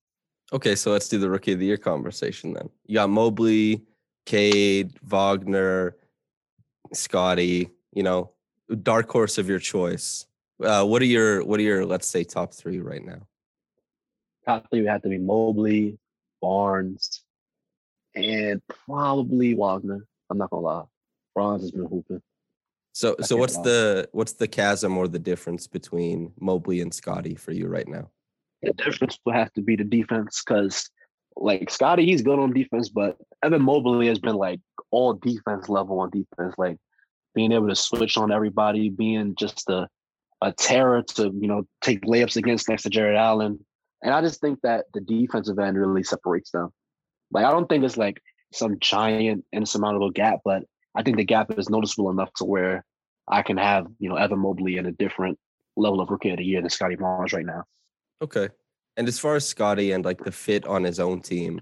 Okay, 0.54 0.76
so 0.76 0.92
let's 0.92 1.08
do 1.08 1.20
the 1.20 1.30
rookie 1.30 1.54
of 1.54 1.60
the 1.60 1.66
year 1.66 1.78
conversation 1.78 2.54
then. 2.54 2.70
You 2.86 2.96
got 2.96 3.10
Mobley, 3.10 3.84
Cade, 4.26 4.94
Wagner, 5.04 5.96
Scottie. 6.94 7.72
You 7.94 8.04
know, 8.04 8.32
dark 8.84 9.12
horse 9.12 9.38
of 9.38 9.50
your 9.50 9.60
choice. 9.60 10.26
Uh, 10.64 10.86
what 10.86 11.02
are 11.02 11.06
your 11.06 11.44
what 11.44 11.60
are 11.60 11.64
your 11.64 11.86
let's 11.86 12.08
say 12.08 12.24
top 12.24 12.54
three 12.54 12.80
right 12.80 13.04
now? 13.04 13.28
Top 14.46 14.70
three 14.70 14.82
would 14.82 14.90
have 14.90 15.02
to 15.02 15.10
be 15.10 15.18
Mobley, 15.18 15.98
Barnes, 16.42 17.24
and 18.16 18.62
probably 18.86 19.54
Wagner. 19.54 20.06
I'm 20.30 20.38
not 20.38 20.50
gonna 20.50 20.62
lie. 20.62 20.84
Barnes 21.36 21.64
has 21.64 21.72
been 21.72 21.86
hooping. 21.86 22.22
So 22.94 23.16
I 23.20 23.24
so 23.24 23.38
what's 23.38 23.58
lie. 23.58 23.64
the 23.64 24.10
what's 24.12 24.34
the 24.34 24.48
chasm 24.48 24.98
or 24.98 25.08
the 25.08 25.20
difference 25.20 25.68
between 25.68 26.34
Mobley 26.40 26.82
and 26.82 26.94
Scottie 26.94 27.36
for 27.36 27.52
you 27.52 27.68
right 27.68 27.88
now? 27.88 28.10
The 28.62 28.74
difference 28.74 29.18
will 29.26 29.34
have 29.34 29.54
to 29.54 29.62
be 29.62 29.76
the 29.76 29.86
defense 29.86 30.44
because, 30.46 30.90
like 31.36 31.70
Scottie, 31.70 32.06
he's 32.06 32.22
good 32.22 32.40
on 32.40 32.52
defense, 32.54 32.90
but 32.90 33.18
Evan 33.44 33.62
Mobley 33.62 34.08
has 34.08 34.20
been 34.20 34.36
like 34.36 34.60
all 34.92 35.14
defense 35.14 35.70
level 35.70 36.00
on 36.02 36.10
defense, 36.10 36.56
like 36.58 36.78
being 37.34 37.52
able 37.52 37.70
to 37.70 37.76
switch 37.76 38.18
on 38.18 38.32
everybody, 38.32 38.90
being 38.90 39.36
just 39.36 39.70
a 39.70 39.88
a 40.42 40.52
terror 40.54 41.04
to 41.04 41.24
you 41.24 41.48
know 41.48 41.64
take 41.82 42.02
layups 42.02 42.38
against 42.38 42.70
next 42.70 42.84
to 42.84 42.90
Jarrett 42.90 43.18
Allen, 43.18 43.64
and 44.04 44.14
I 44.14 44.22
just 44.22 44.42
think 44.42 44.60
that 44.64 44.86
the 44.94 45.02
defensive 45.02 45.60
end 45.60 45.78
really 45.78 46.04
separates 46.04 46.52
them. 46.52 46.70
Like 47.32 47.46
I 47.46 47.52
don't 47.52 47.68
think 47.68 47.84
it's 47.84 47.98
like 47.98 48.22
some 48.54 48.78
giant 48.80 49.46
insurmountable 49.54 50.12
gap, 50.12 50.40
but 50.44 50.64
I 50.96 51.04
think 51.04 51.18
the 51.18 51.26
gap 51.26 51.58
is 51.58 51.70
noticeable 51.70 52.10
enough 52.10 52.34
to 52.38 52.46
where 52.46 52.86
I 53.28 53.44
can 53.44 53.58
have, 53.58 53.88
you 54.00 54.10
know, 54.10 54.16
Evan 54.16 54.40
Mobley 54.40 54.78
in 54.78 54.86
a 54.86 54.92
different 54.92 55.38
level 55.78 56.02
of 56.02 56.10
rookie 56.10 56.32
of 56.32 56.38
the 56.38 56.44
year 56.44 56.62
than 56.62 56.70
Scottie 56.70 56.96
Barnes 56.96 57.34
right 57.34 57.46
now. 57.46 57.64
Okay. 58.22 58.50
And 58.98 59.08
as 59.08 59.20
far 59.20 59.36
as 59.36 59.48
Scottie 59.48 59.92
and 59.92 60.04
like 60.04 60.24
the 60.24 60.32
fit 60.32 60.66
on 60.66 60.84
his 60.84 61.00
own 61.00 61.22
team, 61.22 61.62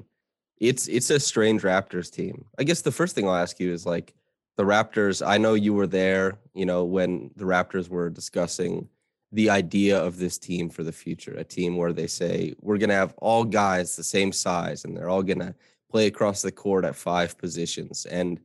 it's 0.59 0.87
it's 0.87 1.09
a 1.09 1.19
strange 1.19 1.61
Raptors 1.61 2.11
team. 2.11 2.45
I 2.57 2.63
guess 2.63 2.81
the 2.81 2.91
first 2.91 3.13
thing 3.13 3.27
I'll 3.27 3.35
ask 3.35 3.59
you 3.59 3.71
is 3.71 3.85
like 3.85 4.15
the 4.55 4.63
Raptors. 4.63 5.25
I 5.25 5.37
know 5.37 5.53
you 5.53 5.73
were 5.73 5.85
there, 5.85 6.39
you 6.55 6.65
know, 6.65 6.83
when 6.83 7.29
the 7.35 7.45
Raptors 7.45 7.89
were 7.89 8.09
discussing 8.09 8.89
the 9.31 9.49
idea 9.49 9.97
of 9.97 10.17
this 10.17 10.37
team 10.37 10.69
for 10.69 10.83
the 10.83 10.91
future, 10.91 11.33
a 11.33 11.43
team 11.43 11.75
where 11.75 11.93
they 11.93 12.07
say 12.07 12.53
we're 12.61 12.77
going 12.77 12.89
to 12.89 12.95
have 12.95 13.13
all 13.17 13.43
guys 13.43 13.95
the 13.95 14.03
same 14.03 14.31
size 14.31 14.85
and 14.85 14.95
they're 14.95 15.09
all 15.09 15.23
going 15.23 15.39
to 15.39 15.53
play 15.91 16.07
across 16.07 16.41
the 16.41 16.51
court 16.51 16.85
at 16.85 16.95
five 16.95 17.37
positions. 17.37 18.05
And 18.05 18.39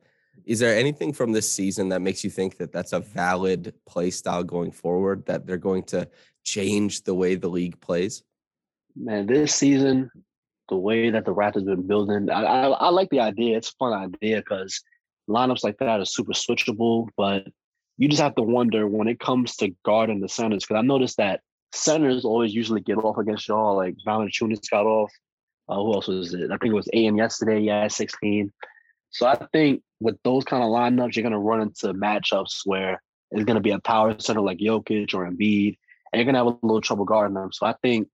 is 0.45 0.59
there 0.59 0.77
anything 0.77 1.13
from 1.13 1.33
this 1.33 1.51
season 1.51 1.89
that 1.91 2.03
makes 2.03 2.25
you 2.25 2.31
think 2.31 2.57
that 2.59 2.73
that's 2.73 2.93
a 2.93 3.01
valid 3.01 3.75
play 3.87 4.11
style 4.11 4.43
going 4.43 4.73
forward, 4.73 5.25
that 5.27 5.47
they're 5.47 5.57
going 5.57 5.85
to 5.85 6.09
change 6.43 7.05
the 7.05 7.15
way 7.15 7.37
the 7.37 7.49
league 7.49 7.81
plays? 7.81 8.23
Man, 8.97 9.27
this 9.27 9.55
season, 9.55 10.11
the 10.69 10.77
way 10.77 11.11
that 11.11 11.25
the 11.25 11.35
Raptors 11.35 11.69
have 11.69 11.77
been 11.77 11.87
building, 11.87 12.29
I, 12.29 12.43
I, 12.43 12.67
I 12.69 12.89
like 12.89 13.11
the 13.11 13.21
idea. 13.21 13.57
It's 13.57 13.71
a 13.71 13.77
fun 13.79 13.93
idea 13.93 14.39
because 14.39 14.83
lineups 15.29 15.63
like 15.63 15.79
that 15.79 16.01
are 16.01 16.05
super 16.05 16.33
switchable, 16.33 17.09
but 17.17 17.47
you 17.99 18.09
just 18.09 18.23
have 18.23 18.35
to 18.37 18.43
wonder 18.43 18.87
when 18.87 19.09
it 19.09 19.21
comes 19.21 19.57
to 19.57 19.75
guarding 19.85 20.21
the 20.21 20.29
centers, 20.29 20.65
because 20.65 20.79
I 20.79 20.83
noticed 20.83 21.19
that 21.19 21.41
centers 21.75 22.25
always 22.25 22.55
usually 22.55 22.81
get 22.81 22.99
off 22.99 23.19
against 23.19 23.49
y'all, 23.49 23.77
like 23.77 23.97
Valanciunas 24.07 24.71
got 24.71 24.87
off. 24.87 25.13
Uh, 25.69 25.77
who 25.77 25.95
else 25.95 26.09
was 26.09 26.35
it? 26.35 26.51
I 26.51 26.57
think 26.57 26.73
it 26.73 26.75
was 26.75 26.89
AM 26.93 27.17
yesterday. 27.17 27.61
Yeah, 27.61 27.89
16. 27.89 28.53
So 29.11 29.27
I 29.27 29.37
think 29.53 29.83
with 30.01 30.17
those 30.25 30.45
kind 30.45 30.63
of 30.63 30.71
lineups, 30.71 31.15
you're 31.15 31.23
going 31.23 31.33
to 31.33 31.39
run 31.39 31.61
into 31.61 31.95
matchups 31.95 32.63
where 32.65 33.01
it's 33.31 33.45
going 33.45 33.57
to 33.57 33.63
be 33.63 33.71
a 33.71 33.79
power 33.79 34.15
center 34.19 34.41
like 34.41 34.59
Jokic 34.59 35.15
or 35.15 35.29
Embiid, 35.29 35.77
and 36.13 36.19
you're 36.19 36.25
going 36.25 36.35
to 36.35 36.39
have 36.39 36.47
a 36.47 36.67
little 36.67 36.81
trouble 36.81 37.05
guarding 37.05 37.35
them. 37.35 37.53
So 37.53 37.67
I 37.67 37.75
think 37.83 38.09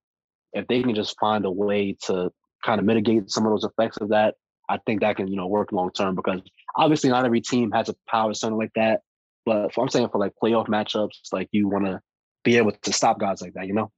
if 0.53 0.67
they 0.67 0.83
can 0.83 0.95
just 0.95 1.19
find 1.19 1.45
a 1.45 1.51
way 1.51 1.97
to 2.07 2.31
kind 2.65 2.79
of 2.79 2.85
mitigate 2.85 3.31
some 3.31 3.47
of 3.47 3.53
those 3.53 3.65
effects 3.65 3.97
of 3.99 4.11
that, 4.11 4.35
I 4.69 4.79
think 4.87 5.01
that 5.01 5.17
can, 5.17 5.29
you 5.29 5.37
know, 5.37 5.47
work 5.47 5.73
long 5.73 5.91
term 5.91 6.15
because 6.15 6.41
obviously 6.77 7.11
not 7.11 7.25
every 7.25 7.41
team 7.41 7.71
has 7.73 7.89
a 7.89 7.95
power 8.09 8.35
center 8.35 8.57
like 8.57 8.73
that. 8.75 9.01
But 9.49 9.73
for, 9.73 9.83
I'm 9.83 9.89
saying 9.89 10.11
for 10.11 10.19
like 10.19 10.35
playoff 10.43 10.69
matchups, 10.69 11.33
like 11.33 11.49
you 11.53 11.69
want 11.69 11.87
to 11.87 12.03
be 12.45 12.59
able 12.59 12.73
to 12.73 12.93
stop 12.93 13.19
guys 13.19 13.41
like 13.41 13.55
that, 13.55 13.67
you 13.67 13.73
know? 13.73 13.91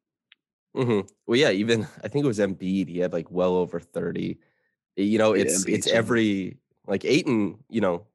Mm-hmm. 0.76 1.09
Well, 1.26 1.38
yeah, 1.38 1.50
even 1.50 1.88
I 2.04 2.07
think 2.07 2.25
it 2.25 2.28
was 2.28 2.38
Embiid. 2.38 2.88
He 2.88 2.99
had 3.00 3.12
like 3.12 3.28
well 3.33 3.57
over 3.57 3.80
30. 3.80 4.38
You 4.95 5.19
know, 5.19 5.33
it's 5.33 5.66
yeah, 5.66 5.75
it's 5.75 5.88
every 5.88 6.59
like 6.87 7.04
Ayton, 7.04 7.59
you 7.69 7.80
know, 7.80 8.07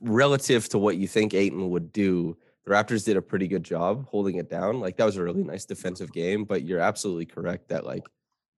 relative 0.00 0.68
to 0.70 0.78
what 0.78 0.96
you 0.96 1.06
think 1.06 1.32
Ayton 1.32 1.70
would 1.70 1.92
do, 1.92 2.36
the 2.64 2.72
Raptors 2.72 3.04
did 3.04 3.16
a 3.16 3.22
pretty 3.22 3.46
good 3.46 3.62
job 3.62 4.08
holding 4.08 4.34
it 4.36 4.50
down. 4.50 4.80
Like 4.80 4.96
that 4.96 5.04
was 5.04 5.16
a 5.16 5.22
really 5.22 5.44
nice 5.44 5.64
defensive 5.64 6.12
game, 6.12 6.42
but 6.42 6.64
you're 6.64 6.80
absolutely 6.80 7.26
correct 7.26 7.68
that 7.68 7.86
like 7.86 8.02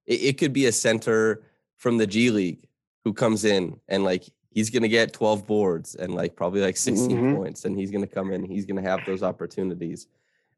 it, 0.07 0.21
it 0.23 0.39
could 0.39 0.55
be 0.55 0.65
a 0.65 0.73
center 0.73 1.43
from 1.77 1.99
the 1.99 2.07
G 2.07 2.31
League 2.31 2.67
who 3.05 3.13
comes 3.13 3.45
in 3.45 3.79
and 3.89 4.03
like 4.03 4.25
he's 4.57 4.71
gonna 4.71 4.89
get 4.89 5.13
12 5.13 5.47
boards 5.47 5.95
and 5.97 6.15
like 6.15 6.35
probably 6.35 6.63
like 6.63 6.79
16 6.79 7.11
mm-hmm. 7.11 7.37
points, 7.37 7.67
and 7.67 7.79
he's 7.79 7.91
gonna 7.91 8.07
come 8.07 8.33
in, 8.33 8.43
he's 8.43 8.65
gonna 8.65 8.81
have 8.83 9.01
those 9.05 9.23
opportunities. 9.23 10.07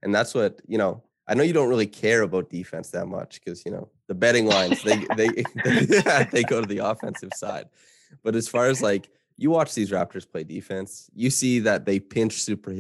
And 0.04 0.14
that's 0.14 0.34
what, 0.34 0.60
you 0.68 0.78
know, 0.78 1.02
I 1.26 1.34
know 1.34 1.42
you 1.42 1.52
don't 1.52 1.68
really 1.68 1.88
care 1.88 2.22
about 2.22 2.48
defense 2.48 2.90
that 2.90 3.06
much 3.06 3.40
because 3.40 3.66
you 3.66 3.72
know 3.72 3.88
the 4.06 4.14
betting 4.14 4.46
lines 4.46 4.82
they 4.84 5.04
they 5.16 5.28
they, 5.64 6.26
they 6.30 6.42
go 6.44 6.60
to 6.60 6.66
the 6.66 6.78
offensive 6.78 7.32
side. 7.34 7.68
But 8.22 8.36
as 8.36 8.48
far 8.48 8.66
as 8.66 8.80
like 8.80 9.10
you 9.36 9.50
watch 9.50 9.74
these 9.74 9.90
Raptors 9.90 10.30
play 10.30 10.44
defense, 10.44 11.10
you 11.14 11.28
see 11.28 11.58
that 11.60 11.84
they 11.84 11.98
pinch 11.98 12.40
super 12.40 12.72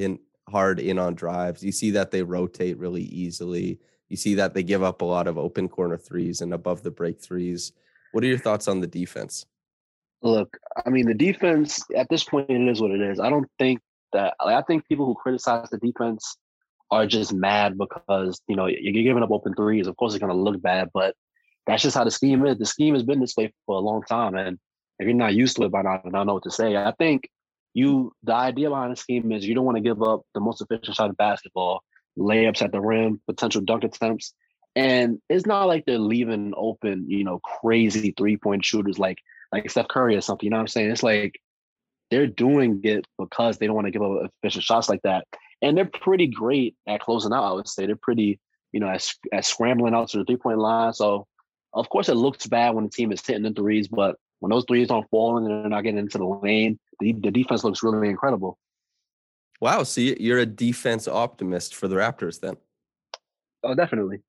hard 0.48 0.78
in 0.78 0.98
on 0.98 1.16
drives. 1.16 1.64
You 1.64 1.72
see 1.72 1.90
that 1.90 2.12
they 2.12 2.22
rotate 2.22 2.78
really 2.78 3.02
easily. 3.02 3.80
You 4.08 4.16
see 4.16 4.36
that 4.36 4.54
they 4.54 4.62
give 4.62 4.84
up 4.84 5.02
a 5.02 5.04
lot 5.04 5.26
of 5.26 5.36
open 5.36 5.68
corner 5.68 5.98
threes 5.98 6.40
and 6.40 6.54
above 6.54 6.82
the 6.84 6.92
break 6.92 7.20
threes. 7.20 7.72
What 8.12 8.22
are 8.22 8.28
your 8.28 8.38
thoughts 8.38 8.68
on 8.68 8.80
the 8.80 8.86
defense? 8.86 9.44
Look, 10.22 10.56
I 10.84 10.90
mean, 10.90 11.06
the 11.06 11.14
defense 11.14 11.82
at 11.96 12.08
this 12.08 12.24
point 12.24 12.50
it 12.50 12.68
is 12.68 12.80
what 12.80 12.90
it 12.90 13.00
is. 13.00 13.20
I 13.20 13.30
don't 13.30 13.48
think 13.58 13.80
that 14.12 14.34
like, 14.44 14.56
I 14.56 14.62
think 14.62 14.86
people 14.86 15.06
who 15.06 15.14
criticize 15.14 15.70
the 15.70 15.78
defense 15.78 16.36
are 16.90 17.06
just 17.06 17.32
mad 17.32 17.76
because 17.78 18.40
you 18.48 18.56
know 18.56 18.66
you're 18.66 19.04
giving 19.04 19.22
up 19.22 19.30
open 19.30 19.54
threes. 19.54 19.86
Of 19.86 19.96
course, 19.96 20.14
it's 20.14 20.20
going 20.20 20.32
to 20.32 20.38
look 20.38 20.60
bad, 20.60 20.88
but 20.92 21.14
that's 21.66 21.82
just 21.82 21.96
how 21.96 22.04
the 22.04 22.10
scheme 22.10 22.44
is. 22.46 22.58
The 22.58 22.66
scheme 22.66 22.94
has 22.94 23.02
been 23.02 23.20
this 23.20 23.36
way 23.36 23.52
for 23.66 23.76
a 23.76 23.80
long 23.80 24.02
time, 24.02 24.34
and 24.34 24.58
if 24.98 25.06
you're 25.06 25.14
not 25.14 25.34
used 25.34 25.56
to 25.56 25.64
it 25.64 25.72
by 25.72 25.82
now, 25.82 26.00
I 26.04 26.10
don't 26.10 26.26
know 26.26 26.34
what 26.34 26.44
to 26.44 26.50
say. 26.50 26.76
I 26.76 26.92
think 26.98 27.28
you 27.74 28.12
the 28.24 28.34
idea 28.34 28.70
behind 28.70 28.92
the 28.92 28.96
scheme 28.96 29.30
is 29.30 29.46
you 29.46 29.54
don't 29.54 29.66
want 29.66 29.76
to 29.76 29.82
give 29.82 30.02
up 30.02 30.22
the 30.34 30.40
most 30.40 30.60
efficient 30.60 30.96
shot 30.96 31.10
of 31.10 31.16
basketball, 31.16 31.82
layups 32.18 32.62
at 32.62 32.72
the 32.72 32.80
rim, 32.80 33.20
potential 33.26 33.60
dunk 33.60 33.84
attempts. 33.84 34.34
And 34.74 35.20
it's 35.28 35.46
not 35.46 35.66
like 35.66 35.84
they're 35.86 35.98
leaving 35.98 36.52
open, 36.56 37.06
you 37.08 37.24
know, 37.24 37.40
crazy 37.40 38.14
three-point 38.16 38.64
shooters 38.64 38.98
like 38.98 39.18
like 39.52 39.70
Steph 39.70 39.88
Curry 39.88 40.16
or 40.16 40.20
something. 40.20 40.46
You 40.46 40.50
know 40.50 40.56
what 40.56 40.62
I'm 40.62 40.68
saying? 40.68 40.90
It's 40.90 41.02
like 41.02 41.40
they're 42.10 42.26
doing 42.26 42.80
it 42.84 43.06
because 43.18 43.58
they 43.58 43.66
don't 43.66 43.74
want 43.74 43.86
to 43.86 43.90
give 43.90 44.02
up 44.02 44.30
efficient 44.42 44.64
shots 44.64 44.88
like 44.88 45.02
that. 45.02 45.26
And 45.60 45.76
they're 45.76 45.84
pretty 45.84 46.26
great 46.26 46.76
at 46.86 47.00
closing 47.00 47.32
out, 47.32 47.44
I 47.44 47.52
would 47.52 47.68
say. 47.68 47.86
They're 47.86 47.96
pretty, 47.96 48.38
you 48.72 48.80
know, 48.80 48.88
at, 48.88 49.06
at 49.32 49.44
scrambling 49.44 49.94
out 49.94 50.08
to 50.10 50.18
the 50.18 50.24
three-point 50.24 50.58
line. 50.58 50.92
So 50.92 51.26
of 51.74 51.88
course 51.88 52.08
it 52.08 52.14
looks 52.14 52.46
bad 52.46 52.74
when 52.74 52.84
the 52.84 52.90
team 52.90 53.12
is 53.12 53.24
hitting 53.26 53.42
the 53.42 53.52
threes, 53.52 53.88
but 53.88 54.16
when 54.40 54.50
those 54.50 54.64
threes 54.66 54.90
aren't 54.90 55.10
falling 55.10 55.46
and 55.46 55.64
they're 55.64 55.70
not 55.70 55.82
getting 55.82 55.98
into 55.98 56.18
the 56.18 56.24
lane, 56.24 56.78
the, 57.00 57.12
the 57.12 57.30
defense 57.30 57.64
looks 57.64 57.82
really 57.82 58.08
incredible. 58.08 58.56
Wow. 59.60 59.82
So 59.82 60.00
you're 60.00 60.38
a 60.38 60.46
defense 60.46 61.08
optimist 61.08 61.74
for 61.74 61.88
the 61.88 61.96
Raptors 61.96 62.40
then? 62.40 62.56
Oh, 63.64 63.74
definitely. 63.74 64.20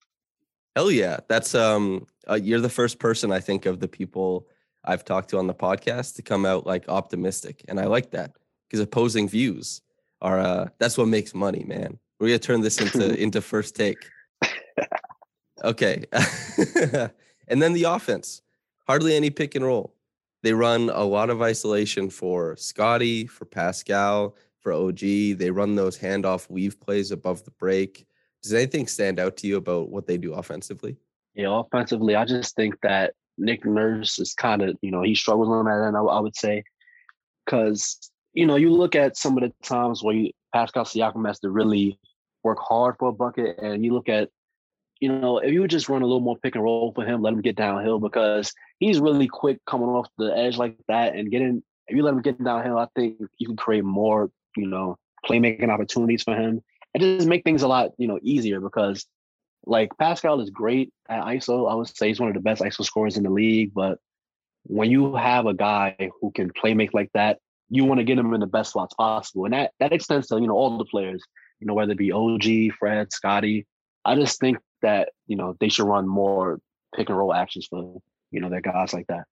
Hell 0.76 0.90
yeah. 0.90 1.20
That's 1.28 1.54
um 1.54 2.08
uh, 2.28 2.36
you're 2.36 2.60
the 2.60 2.70
first 2.70 3.00
person 3.00 3.32
I 3.32 3.40
think 3.40 3.66
of 3.66 3.80
the 3.80 3.88
people 3.88 4.48
I've 4.86 5.06
talked 5.06 5.30
to 5.30 5.38
on 5.38 5.48
the 5.48 5.54
podcast 5.54 6.16
to 6.16 6.22
come 6.22 6.46
out 6.46 6.66
like 6.66 6.88
optimistic. 6.88 7.64
And 7.68 7.80
I 7.80 7.86
like 7.86 8.12
that 8.12 8.32
because 8.68 8.80
opposing 8.80 9.28
views 9.28 9.82
are 10.22 10.40
uh 10.40 10.68
that's 10.80 10.98
what 10.98 11.08
makes 11.08 11.34
money, 11.34 11.64
man. 11.66 11.98
We're 12.20 12.28
gonna 12.28 12.40
turn 12.40 12.62
this 12.62 12.80
into 12.80 13.16
into 13.22 13.42
first 13.42 13.76
take. 13.76 13.98
Okay. 15.64 16.06
and 17.48 17.62
then 17.62 17.74
the 17.74 17.84
offense. 17.84 18.42
Hardly 18.88 19.16
any 19.16 19.30
pick 19.30 19.56
and 19.56 19.66
roll. 19.66 19.94
They 20.42 20.54
run 20.54 20.90
a 20.90 21.04
lot 21.04 21.30
of 21.30 21.42
isolation 21.42 22.10
for 22.10 22.56
Scottie, 22.56 23.28
for 23.28 23.46
Pascal, 23.46 24.36
for 24.60 24.72
OG. 24.72 25.00
They 25.00 25.52
run 25.52 25.76
those 25.76 25.98
handoff 25.98 26.50
weave 26.50 26.80
plays 26.80 27.12
above 27.12 27.44
the 27.44 27.52
break. 27.52 28.08
Does 28.42 28.54
anything 28.54 28.88
stand 28.88 29.20
out 29.20 29.36
to 29.38 29.48
you 29.48 29.58
about 29.58 29.90
what 29.90 30.08
they 30.08 30.18
do 30.18 30.34
offensively? 30.34 30.96
Yeah, 31.36 31.60
offensively, 31.60 32.16
I 32.16 32.26
just 32.26 32.56
think 32.56 32.80
that 32.82 33.14
Nick 33.40 33.66
Nurse 33.66 34.20
is 34.20 34.34
kind 34.34 34.62
of, 34.62 34.78
you 34.82 34.92
know, 34.92 35.02
he 35.02 35.16
struggles 35.16 35.50
on 35.50 35.66
that 35.66 35.86
end, 35.88 35.98
I, 35.98 36.02
I 36.02 36.20
would 36.20 36.36
say. 36.36 36.64
Because, 37.46 38.12
you 38.34 38.46
know, 38.46 38.56
you 38.56 38.72
look 38.72 38.96
at 38.96 39.18
some 39.18 39.38
of 39.38 39.44
the 39.44 39.54
times 39.64 40.04
where 40.04 40.16
you, 40.16 40.32
Pascal 40.54 40.86
Siakam 40.86 41.28
has 41.28 41.40
to 41.40 41.50
really 41.50 42.00
work 42.44 42.60
hard 42.60 42.96
for 43.00 43.10
a 43.10 43.14
bucket, 43.14 43.58
and 43.60 43.84
you 43.84 43.94
look 43.94 44.10
at 44.10 44.30
you 45.00 45.08
know, 45.08 45.38
if 45.38 45.52
you 45.52 45.62
would 45.62 45.70
just 45.70 45.88
run 45.88 46.02
a 46.02 46.06
little 46.06 46.20
more 46.20 46.38
pick 46.38 46.56
and 46.56 46.64
roll 46.64 46.92
for 46.94 47.06
him, 47.06 47.22
let 47.22 47.34
him 47.34 47.42
get 47.42 47.56
downhill 47.56 48.00
because 48.00 48.54
he's 48.80 49.00
really 49.00 49.28
quick 49.28 49.60
coming 49.66 49.88
off 49.88 50.08
the 50.18 50.36
edge 50.38 50.58
like 50.58 50.76
that 50.88 51.16
and 51.16 51.32
getting. 51.32 51.64
If 51.88 51.96
you 51.96 52.04
let 52.04 52.14
him 52.14 52.22
get 52.22 52.44
downhill, 52.44 52.78
I 52.78 52.88
think 52.96 53.18
you 53.38 53.48
can 53.48 53.56
create 53.56 53.84
more, 53.84 54.30
you 54.56 54.68
know, 54.68 54.98
playmaking 55.26 55.70
opportunities 55.70 56.24
for 56.24 56.36
him 56.36 56.62
and 56.94 57.02
just 57.02 57.28
make 57.28 57.44
things 57.44 57.64
a 57.64 57.68
lot, 57.68 57.92
you 57.98 58.08
know, 58.08 58.20
easier 58.22 58.60
because 58.60 59.08
like 59.70 59.92
Pascal 59.98 60.42
is 60.42 60.50
great 60.50 60.92
at 61.08 61.24
ISO. 61.24 61.72
I 61.72 61.76
would 61.76 61.96
say 61.96 62.08
he's 62.08 62.20
one 62.20 62.30
of 62.30 62.36
the 62.36 62.42
best 62.42 62.62
ISO 62.62 62.84
scorers 62.84 63.18
in 63.18 63.24
the 63.24 63.30
league. 63.30 63.72
But 63.74 64.00
when 64.64 64.90
you 64.90 65.16
have 65.16 65.46
a 65.46 65.54
guy 65.54 66.10
who 66.20 66.32
can 66.32 66.52
play 66.52 66.74
make 66.74 66.94
like 66.94 67.12
that, 67.14 67.38
you 67.70 67.86
want 67.86 68.00
to 68.00 68.04
get 68.04 68.18
him 68.18 68.34
in 68.34 68.40
the 68.40 68.48
best 68.48 68.72
spots 68.72 68.96
possible. 68.96 69.46
And 69.46 69.54
that 69.54 69.72
that 69.80 69.94
extends 69.94 70.28
to, 70.28 70.40
you 70.40 70.48
know, 70.48 70.56
all 70.56 70.78
the 70.78 70.86
players, 70.86 71.24
you 71.60 71.68
know, 71.68 71.76
whether 71.76 71.92
it 71.92 71.98
be 71.98 72.12
OG, 72.12 72.74
Fred, 72.80 73.14
Scottie. 73.14 73.68
I 74.04 74.16
just 74.16 74.40
think 74.40 74.58
that 74.82 75.10
you 75.28 75.36
know 75.36 75.56
they 75.60 75.70
should 75.70 75.86
run 75.88 76.08
more 76.08 76.60
pick 76.96 77.10
and 77.10 77.18
roll 77.18 77.34
actions 77.34 77.68
for 77.68 78.02
you 78.32 78.42
know 78.42 78.50
their 78.50 78.62
guys 78.62 78.94
like 78.94 79.08
that. 79.08 79.26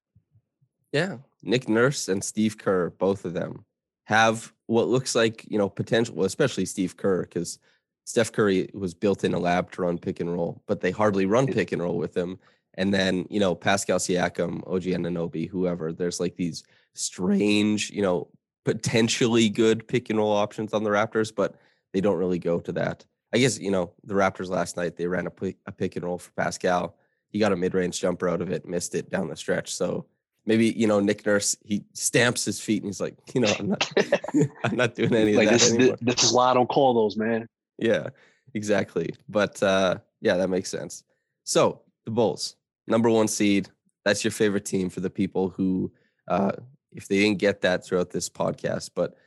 Yeah, 0.91 1.17
Nick 1.41 1.67
Nurse 1.67 2.07
and 2.07 2.23
Steve 2.23 2.57
Kerr, 2.57 2.91
both 2.91 3.25
of 3.25 3.33
them 3.33 3.65
have 4.05 4.53
what 4.67 4.87
looks 4.87 5.15
like 5.15 5.45
you 5.49 5.57
know 5.57 5.69
potential, 5.69 6.23
especially 6.23 6.65
Steve 6.65 6.95
Kerr 6.95 7.23
because 7.23 7.59
Steph 8.07 8.31
Curry 8.31 8.69
was 8.73 8.93
built 8.93 9.25
in 9.25 9.33
a 9.33 9.35
mm-hmm. 9.35 9.43
lab 9.43 9.71
to 9.73 9.81
run 9.81 9.97
pick 9.97 10.21
and 10.21 10.31
roll, 10.31 10.63
but 10.65 10.79
they 10.79 10.91
hardly 10.91 11.25
run 11.25 11.45
pick 11.45 11.73
and 11.73 11.81
roll 11.81 11.97
with 11.97 12.15
him. 12.15 12.39
And 12.75 12.93
then 12.93 13.27
you 13.29 13.37
know 13.37 13.53
Pascal 13.53 13.99
Siakam, 13.99 14.65
OG 14.65 14.83
Anunoby, 14.83 15.49
whoever. 15.49 15.91
There's 15.91 16.21
like 16.21 16.37
these 16.37 16.63
strange, 16.93 17.89
you 17.89 18.01
know, 18.01 18.29
potentially 18.63 19.49
good 19.49 19.85
pick 19.89 20.09
and 20.09 20.17
roll 20.17 20.31
options 20.31 20.73
on 20.73 20.83
the 20.83 20.89
Raptors, 20.89 21.35
but 21.35 21.55
they 21.91 21.99
don't 21.99 22.15
really 22.17 22.39
go 22.39 22.61
to 22.61 22.71
that. 22.71 23.03
I 23.33 23.39
guess 23.39 23.59
you 23.59 23.71
know 23.71 23.91
the 24.05 24.13
Raptors 24.13 24.47
last 24.47 24.77
night 24.77 24.95
they 24.95 25.07
ran 25.07 25.27
a, 25.27 25.53
a 25.65 25.71
pick 25.73 25.97
and 25.97 26.05
roll 26.05 26.17
for 26.17 26.31
Pascal. 26.31 26.95
He 27.27 27.39
got 27.39 27.51
a 27.51 27.57
mid 27.57 27.73
range 27.73 27.99
jumper 27.99 28.29
out 28.29 28.41
of 28.41 28.51
it, 28.51 28.65
missed 28.65 28.95
it 28.95 29.09
down 29.09 29.27
the 29.27 29.35
stretch. 29.35 29.75
So 29.75 30.05
Maybe 30.45 30.67
you 30.69 30.87
know 30.87 31.01
Nick 31.01 31.25
Nurse. 31.25 31.57
He 31.65 31.83
stamps 31.91 32.45
his 32.45 32.61
feet 32.61 32.81
and 32.81 32.87
he's 32.87 33.01
like, 33.01 33.15
you 33.35 33.41
know, 33.41 33.53
I'm 33.59 33.67
not, 33.67 33.91
I'm 34.63 34.77
not 34.77 34.95
doing 34.95 35.13
any 35.13 35.33
like 35.33 35.47
of 35.47 35.51
that 35.51 35.59
this, 35.59 35.73
anymore. 35.73 35.97
this 35.99 36.23
is 36.23 36.31
why 36.31 36.51
I 36.51 36.53
don't 36.53 36.69
call 36.69 36.93
those, 36.93 37.17
man. 37.17 37.49
Yeah, 37.77 38.09
exactly. 38.53 39.13
But 39.29 39.61
uh, 39.61 39.97
yeah, 40.21 40.37
that 40.37 40.49
makes 40.49 40.69
sense. 40.69 41.03
So 41.43 41.81
the 42.05 42.11
Bulls, 42.11 42.55
number 42.87 43.09
one 43.09 43.27
seed. 43.27 43.69
That's 44.05 44.23
your 44.23 44.31
favorite 44.31 44.65
team 44.65 44.89
for 44.89 45.01
the 45.01 45.09
people 45.09 45.49
who, 45.49 45.91
uh, 46.29 46.53
if 46.93 47.07
they 47.09 47.19
didn't 47.19 47.39
get 47.39 47.61
that 47.61 47.85
throughout 47.85 48.09
this 48.09 48.29
podcast, 48.29 48.91
but 48.95 49.17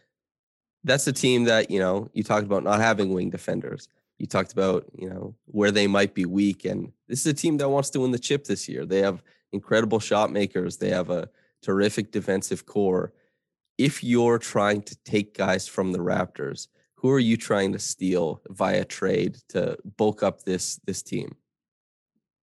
that's 0.84 1.06
a 1.06 1.12
team 1.12 1.44
that 1.44 1.70
you 1.70 1.78
know 1.78 2.08
you 2.14 2.22
talked 2.22 2.46
about 2.46 2.64
not 2.64 2.80
having 2.80 3.12
wing 3.12 3.30
defenders. 3.30 3.88
You 4.18 4.26
talked 4.26 4.52
about 4.52 4.86
you 4.96 5.08
know 5.08 5.34
where 5.46 5.70
they 5.70 5.86
might 5.86 6.14
be 6.14 6.24
weak, 6.24 6.64
and 6.64 6.92
this 7.08 7.20
is 7.20 7.26
a 7.26 7.34
team 7.34 7.58
that 7.58 7.68
wants 7.68 7.90
to 7.90 8.00
win 8.00 8.10
the 8.10 8.18
chip 8.18 8.44
this 8.44 8.68
year. 8.68 8.86
They 8.86 9.00
have 9.00 9.22
incredible 9.52 10.00
shot 10.00 10.32
makers. 10.32 10.78
They 10.78 10.90
have 10.90 11.10
a 11.10 11.28
terrific 11.62 12.10
defensive 12.12 12.66
core. 12.66 13.12
If 13.78 14.04
you're 14.04 14.38
trying 14.38 14.82
to 14.82 14.96
take 15.04 15.36
guys 15.36 15.66
from 15.66 15.92
the 15.92 15.98
Raptors, 15.98 16.68
who 17.00 17.10
are 17.10 17.18
you 17.18 17.38
trying 17.38 17.72
to 17.72 17.78
steal 17.78 18.42
via 18.48 18.84
trade 18.84 19.38
to 19.48 19.78
bulk 19.96 20.22
up 20.22 20.42
this 20.42 20.78
this 20.84 21.02
team? 21.02 21.34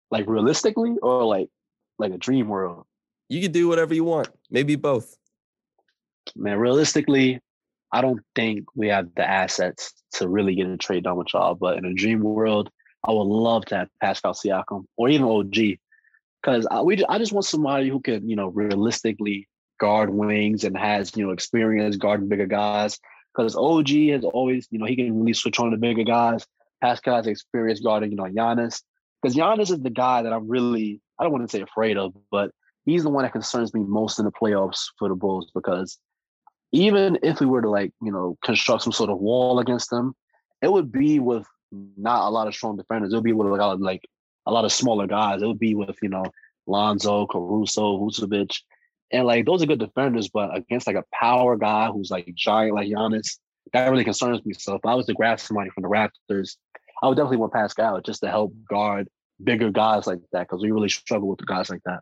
Like 0.09 0.25
realistically, 0.27 0.95
or 1.01 1.23
like 1.25 1.49
like 1.99 2.11
a 2.11 2.17
dream 2.17 2.47
world. 2.47 2.85
You 3.29 3.41
can 3.41 3.51
do 3.51 3.67
whatever 3.67 3.93
you 3.93 4.03
want. 4.03 4.29
Maybe 4.49 4.75
both. 4.75 5.15
Man, 6.35 6.57
realistically, 6.57 7.39
I 7.91 8.01
don't 8.01 8.21
think 8.35 8.65
we 8.75 8.87
have 8.87 9.09
the 9.15 9.29
assets 9.29 9.93
to 10.13 10.27
really 10.27 10.55
get 10.55 10.67
a 10.67 10.77
trade 10.77 11.03
done 11.03 11.17
with 11.17 11.33
y'all. 11.33 11.53
But 11.53 11.77
in 11.77 11.85
a 11.85 11.93
dream 11.93 12.21
world, 12.21 12.69
I 13.07 13.11
would 13.11 13.27
love 13.27 13.65
to 13.65 13.75
have 13.75 13.89
Pascal 14.01 14.33
Siakam 14.33 14.85
or 14.97 15.09
even 15.09 15.27
OG, 15.27 15.77
because 16.41 16.67
I, 16.71 16.81
we 16.81 17.03
I 17.07 17.19
just 17.19 17.31
want 17.31 17.45
somebody 17.45 17.89
who 17.89 17.99
can 17.99 18.27
you 18.27 18.35
know 18.35 18.47
realistically 18.47 19.47
guard 19.79 20.09
wings 20.09 20.63
and 20.63 20.75
has 20.75 21.15
you 21.15 21.27
know 21.27 21.31
experience 21.31 21.95
guarding 21.95 22.27
bigger 22.27 22.47
guys. 22.47 22.99
Because 23.37 23.55
OG 23.55 23.89
has 24.09 24.23
always 24.23 24.67
you 24.71 24.79
know 24.79 24.85
he 24.85 24.95
can 24.95 25.19
really 25.19 25.33
switch 25.33 25.59
on 25.59 25.71
the 25.71 25.77
bigger 25.77 26.03
guys. 26.03 26.45
Pascal 26.81 27.17
has 27.17 27.27
experience 27.27 27.79
guarding 27.79 28.11
you 28.11 28.17
know 28.17 28.23
Giannis. 28.23 28.81
Because 29.21 29.35
Giannis 29.35 29.71
is 29.71 29.79
the 29.79 29.91
guy 29.91 30.23
that 30.23 30.33
I'm 30.33 30.47
really 30.47 31.01
I 31.19 31.23
don't 31.23 31.31
want 31.31 31.49
to 31.49 31.55
say 31.55 31.61
afraid 31.61 31.97
of, 31.97 32.13
but 32.31 32.51
he's 32.85 33.03
the 33.03 33.09
one 33.09 33.23
that 33.23 33.33
concerns 33.33 33.73
me 33.73 33.81
most 33.81 34.17
in 34.17 34.25
the 34.25 34.31
playoffs 34.31 34.85
for 34.97 35.09
the 35.09 35.15
Bulls 35.15 35.51
because 35.53 35.99
even 36.71 37.19
if 37.23 37.39
we 37.39 37.45
were 37.45 37.61
to 37.61 37.69
like, 37.69 37.91
you 38.01 38.11
know, 38.11 38.37
construct 38.43 38.83
some 38.83 38.93
sort 38.93 39.09
of 39.09 39.19
wall 39.19 39.59
against 39.59 39.89
them, 39.89 40.15
it 40.61 40.71
would 40.71 40.91
be 40.91 41.19
with 41.19 41.45
not 41.71 42.27
a 42.27 42.29
lot 42.29 42.47
of 42.47 42.55
strong 42.55 42.77
defenders. 42.77 43.13
It 43.13 43.15
would 43.15 43.23
be 43.23 43.33
with 43.33 43.47
like, 43.47 43.59
a 43.59 43.65
lot 43.65 43.73
of, 43.73 43.81
like 43.81 44.07
a 44.45 44.51
lot 44.51 44.65
of 44.65 44.71
smaller 44.71 45.07
guys. 45.07 45.41
It 45.41 45.47
would 45.47 45.59
be 45.59 45.75
with, 45.75 45.97
you 46.01 46.09
know, 46.09 46.25
Lonzo, 46.65 47.25
Caruso, 47.27 47.97
Vucevic. 47.99 48.51
And 49.11 49.25
like 49.25 49.45
those 49.45 49.63
are 49.63 49.65
good 49.65 49.79
defenders, 49.79 50.29
but 50.29 50.55
against 50.55 50.87
like 50.87 50.95
a 50.95 51.03
power 51.13 51.55
guy 51.57 51.87
who's 51.87 52.11
like 52.11 52.31
giant 52.35 52.75
like 52.75 52.89
Giannis, 52.89 53.37
that 53.73 53.89
really 53.89 54.03
concerns 54.03 54.45
me. 54.45 54.53
So 54.53 54.75
if 54.75 54.85
I 54.85 54.95
was 54.95 55.05
to 55.07 55.13
grab 55.13 55.39
somebody 55.39 55.69
from 55.69 55.83
the 55.83 55.89
Raptors, 55.89 56.57
I 57.01 57.07
would 57.07 57.15
definitely 57.15 57.37
want 57.37 57.53
Pascal 57.53 58.01
just 58.01 58.21
to 58.21 58.29
help 58.29 58.53
guard 58.69 59.07
bigger 59.43 59.71
guys 59.71 60.07
like 60.07 60.19
that 60.31 60.47
because 60.47 60.61
we 60.61 60.71
really 60.71 60.89
struggle 60.89 61.29
with 61.29 61.39
the 61.39 61.45
guys 61.45 61.69
like 61.69 61.83
that. 61.85 61.99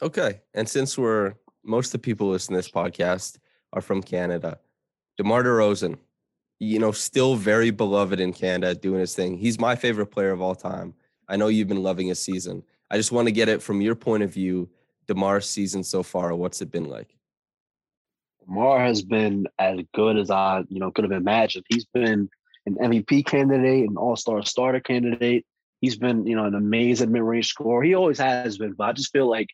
Okay. 0.00 0.40
And 0.54 0.68
since 0.68 0.98
we're 0.98 1.34
most 1.64 1.88
of 1.88 1.92
the 1.92 1.98
people 2.00 2.28
listening 2.28 2.60
to 2.60 2.62
this 2.62 2.70
podcast 2.70 3.38
are 3.72 3.80
from 3.80 4.02
Canada, 4.02 4.58
DeMar 5.18 5.44
DeRozan, 5.44 5.98
you 6.58 6.78
know, 6.78 6.92
still 6.92 7.36
very 7.36 7.70
beloved 7.70 8.20
in 8.20 8.32
Canada, 8.32 8.74
doing 8.74 9.00
his 9.00 9.14
thing. 9.14 9.36
He's 9.36 9.58
my 9.58 9.76
favorite 9.76 10.06
player 10.06 10.30
of 10.30 10.40
all 10.40 10.54
time. 10.54 10.94
I 11.28 11.36
know 11.36 11.48
you've 11.48 11.68
been 11.68 11.82
loving 11.82 12.08
his 12.08 12.20
season. 12.20 12.62
I 12.90 12.96
just 12.96 13.12
want 13.12 13.26
to 13.28 13.32
get 13.32 13.48
it 13.48 13.62
from 13.62 13.80
your 13.80 13.94
point 13.94 14.22
of 14.22 14.32
view. 14.32 14.68
DeMar's 15.08 15.48
season 15.48 15.82
so 15.82 16.02
far, 16.02 16.34
what's 16.34 16.62
it 16.62 16.70
been 16.70 16.88
like? 16.88 17.14
DeMar 18.46 18.84
has 18.84 19.02
been 19.02 19.46
as 19.58 19.80
good 19.94 20.16
as 20.16 20.30
I, 20.30 20.62
you 20.68 20.80
know, 20.80 20.90
could 20.90 21.04
have 21.04 21.12
imagined. 21.12 21.64
He's 21.68 21.84
been 21.86 22.28
an 22.66 22.76
MVP 22.76 23.26
candidate, 23.26 23.88
an 23.88 23.96
All-Star 23.96 24.44
starter 24.44 24.80
candidate. 24.80 25.44
He's 25.80 25.96
been, 25.96 26.26
you 26.26 26.36
know, 26.36 26.44
an 26.44 26.54
amazing 26.54 27.10
mid-range 27.12 27.48
scorer. 27.48 27.82
He 27.82 27.94
always 27.94 28.18
has 28.18 28.58
been, 28.58 28.74
but 28.74 28.84
I 28.84 28.92
just 28.92 29.12
feel 29.12 29.28
like 29.28 29.48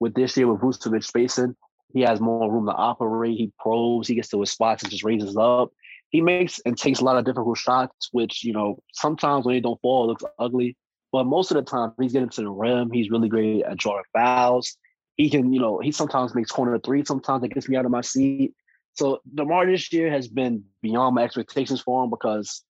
with 0.00 0.14
this 0.14 0.36
year 0.36 0.52
with 0.52 0.60
Vucevic 0.60 1.04
spacing, 1.04 1.54
he 1.92 2.02
has 2.02 2.20
more 2.20 2.50
room 2.50 2.66
to 2.66 2.72
operate. 2.72 3.38
He 3.38 3.52
probes, 3.58 4.08
he 4.08 4.14
gets 4.14 4.28
to 4.28 4.40
his 4.40 4.50
spots 4.50 4.82
and 4.82 4.90
just 4.90 5.04
raises 5.04 5.36
up. 5.36 5.70
He 6.10 6.20
makes 6.20 6.58
and 6.64 6.76
takes 6.76 7.00
a 7.00 7.04
lot 7.04 7.16
of 7.16 7.24
difficult 7.24 7.58
shots, 7.58 8.08
which, 8.12 8.44
you 8.44 8.52
know, 8.52 8.78
sometimes 8.92 9.44
when 9.44 9.54
they 9.54 9.60
don't 9.60 9.80
fall, 9.80 10.04
it 10.04 10.08
looks 10.08 10.24
ugly. 10.38 10.76
But 11.12 11.24
most 11.24 11.50
of 11.50 11.56
the 11.56 11.62
time, 11.62 11.92
he's 12.00 12.12
getting 12.12 12.28
to 12.30 12.42
the 12.42 12.50
rim. 12.50 12.90
He's 12.90 13.10
really 13.10 13.28
great 13.28 13.62
at 13.62 13.78
drawing 13.78 14.04
fouls. 14.12 14.76
He 15.18 15.28
can, 15.28 15.52
you 15.52 15.60
know, 15.60 15.80
he 15.80 15.92
sometimes 15.92 16.34
makes 16.34 16.50
corner 16.50 16.78
three. 16.78 17.04
Sometimes 17.04 17.44
it 17.44 17.52
gets 17.52 17.68
me 17.68 17.76
out 17.76 17.84
of 17.84 17.90
my 17.90 18.00
seat. 18.00 18.54
So 18.94 19.20
DeMar 19.34 19.66
this 19.66 19.92
year 19.92 20.10
has 20.10 20.28
been 20.28 20.64
beyond 20.80 21.14
my 21.14 21.24
expectations 21.24 21.80
for 21.80 22.02
him 22.02 22.10
because 22.10 22.64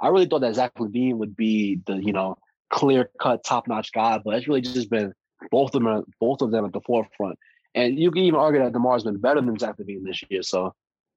I 0.00 0.08
really 0.08 0.26
thought 0.26 0.40
that 0.40 0.54
Zach 0.54 0.74
LaVine 0.76 1.16
would 1.16 1.36
be 1.36 1.80
the, 1.86 1.96
you 1.96 2.12
know, 2.12 2.38
clear 2.70 3.10
cut, 3.20 3.44
top 3.44 3.68
notch 3.68 3.92
guy, 3.92 4.18
but 4.24 4.34
it's 4.34 4.48
really 4.48 4.60
just 4.60 4.90
been 4.90 5.12
both 5.50 5.74
of 5.74 5.82
them, 5.82 6.04
both 6.20 6.40
of 6.40 6.50
them 6.50 6.64
at 6.64 6.72
the 6.72 6.80
forefront. 6.80 7.38
And 7.74 7.98
you 7.98 8.10
can 8.10 8.22
even 8.22 8.40
argue 8.40 8.62
that 8.62 8.72
Demar's 8.72 9.04
been 9.04 9.20
better 9.20 9.40
than 9.40 9.58
Zach 9.58 9.76
LaVine 9.78 10.04
this 10.04 10.22
year. 10.28 10.42
So 10.42 10.74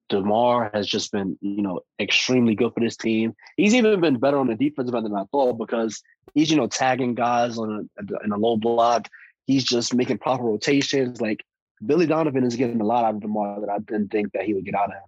Demar 0.10 0.70
has 0.74 0.88
just 0.88 1.12
been, 1.12 1.38
you 1.41 1.62
know, 1.62 1.82
extremely 2.00 2.54
good 2.54 2.74
for 2.74 2.82
this 2.82 2.98
team. 2.98 3.34
He's 3.58 3.74
even 3.74 4.02
been 4.02 4.20
better 4.20 4.38
on 4.38 4.48
the 4.48 4.56
defensive 4.56 4.94
end 4.94 5.06
than 5.06 5.15
I 5.15 5.24
thought 5.32 5.58
because 5.58 6.02
he's, 6.34 6.52
you 6.52 6.58
know, 6.58 6.67
tagging 6.67 7.15
guys 7.15 7.58
on 7.58 7.89
a, 7.98 8.24
in 8.26 8.32
a 8.32 8.38
low 8.38 8.58
block. 8.58 9.08
He's 9.47 9.63
just 9.63 9.93
making 9.93 10.19
proper 10.19 10.43
rotations. 10.43 11.19
Like 11.21 11.43
Billy 11.86 12.06
Donovan 12.06 12.43
is 12.43 12.56
getting 12.56 12.82
a 12.82 12.86
lot 12.86 13.06
out 13.06 13.15
of 13.15 13.21
Demar 13.21 13.60
that 13.62 13.69
I 13.69 13.80
didn't 13.80 14.10
think 14.10 14.32
that 14.34 14.43
he 14.43 14.54
would 14.54 14.65
get 14.65 14.75
out 14.75 14.89
of 14.89 14.95
him. 14.95 15.01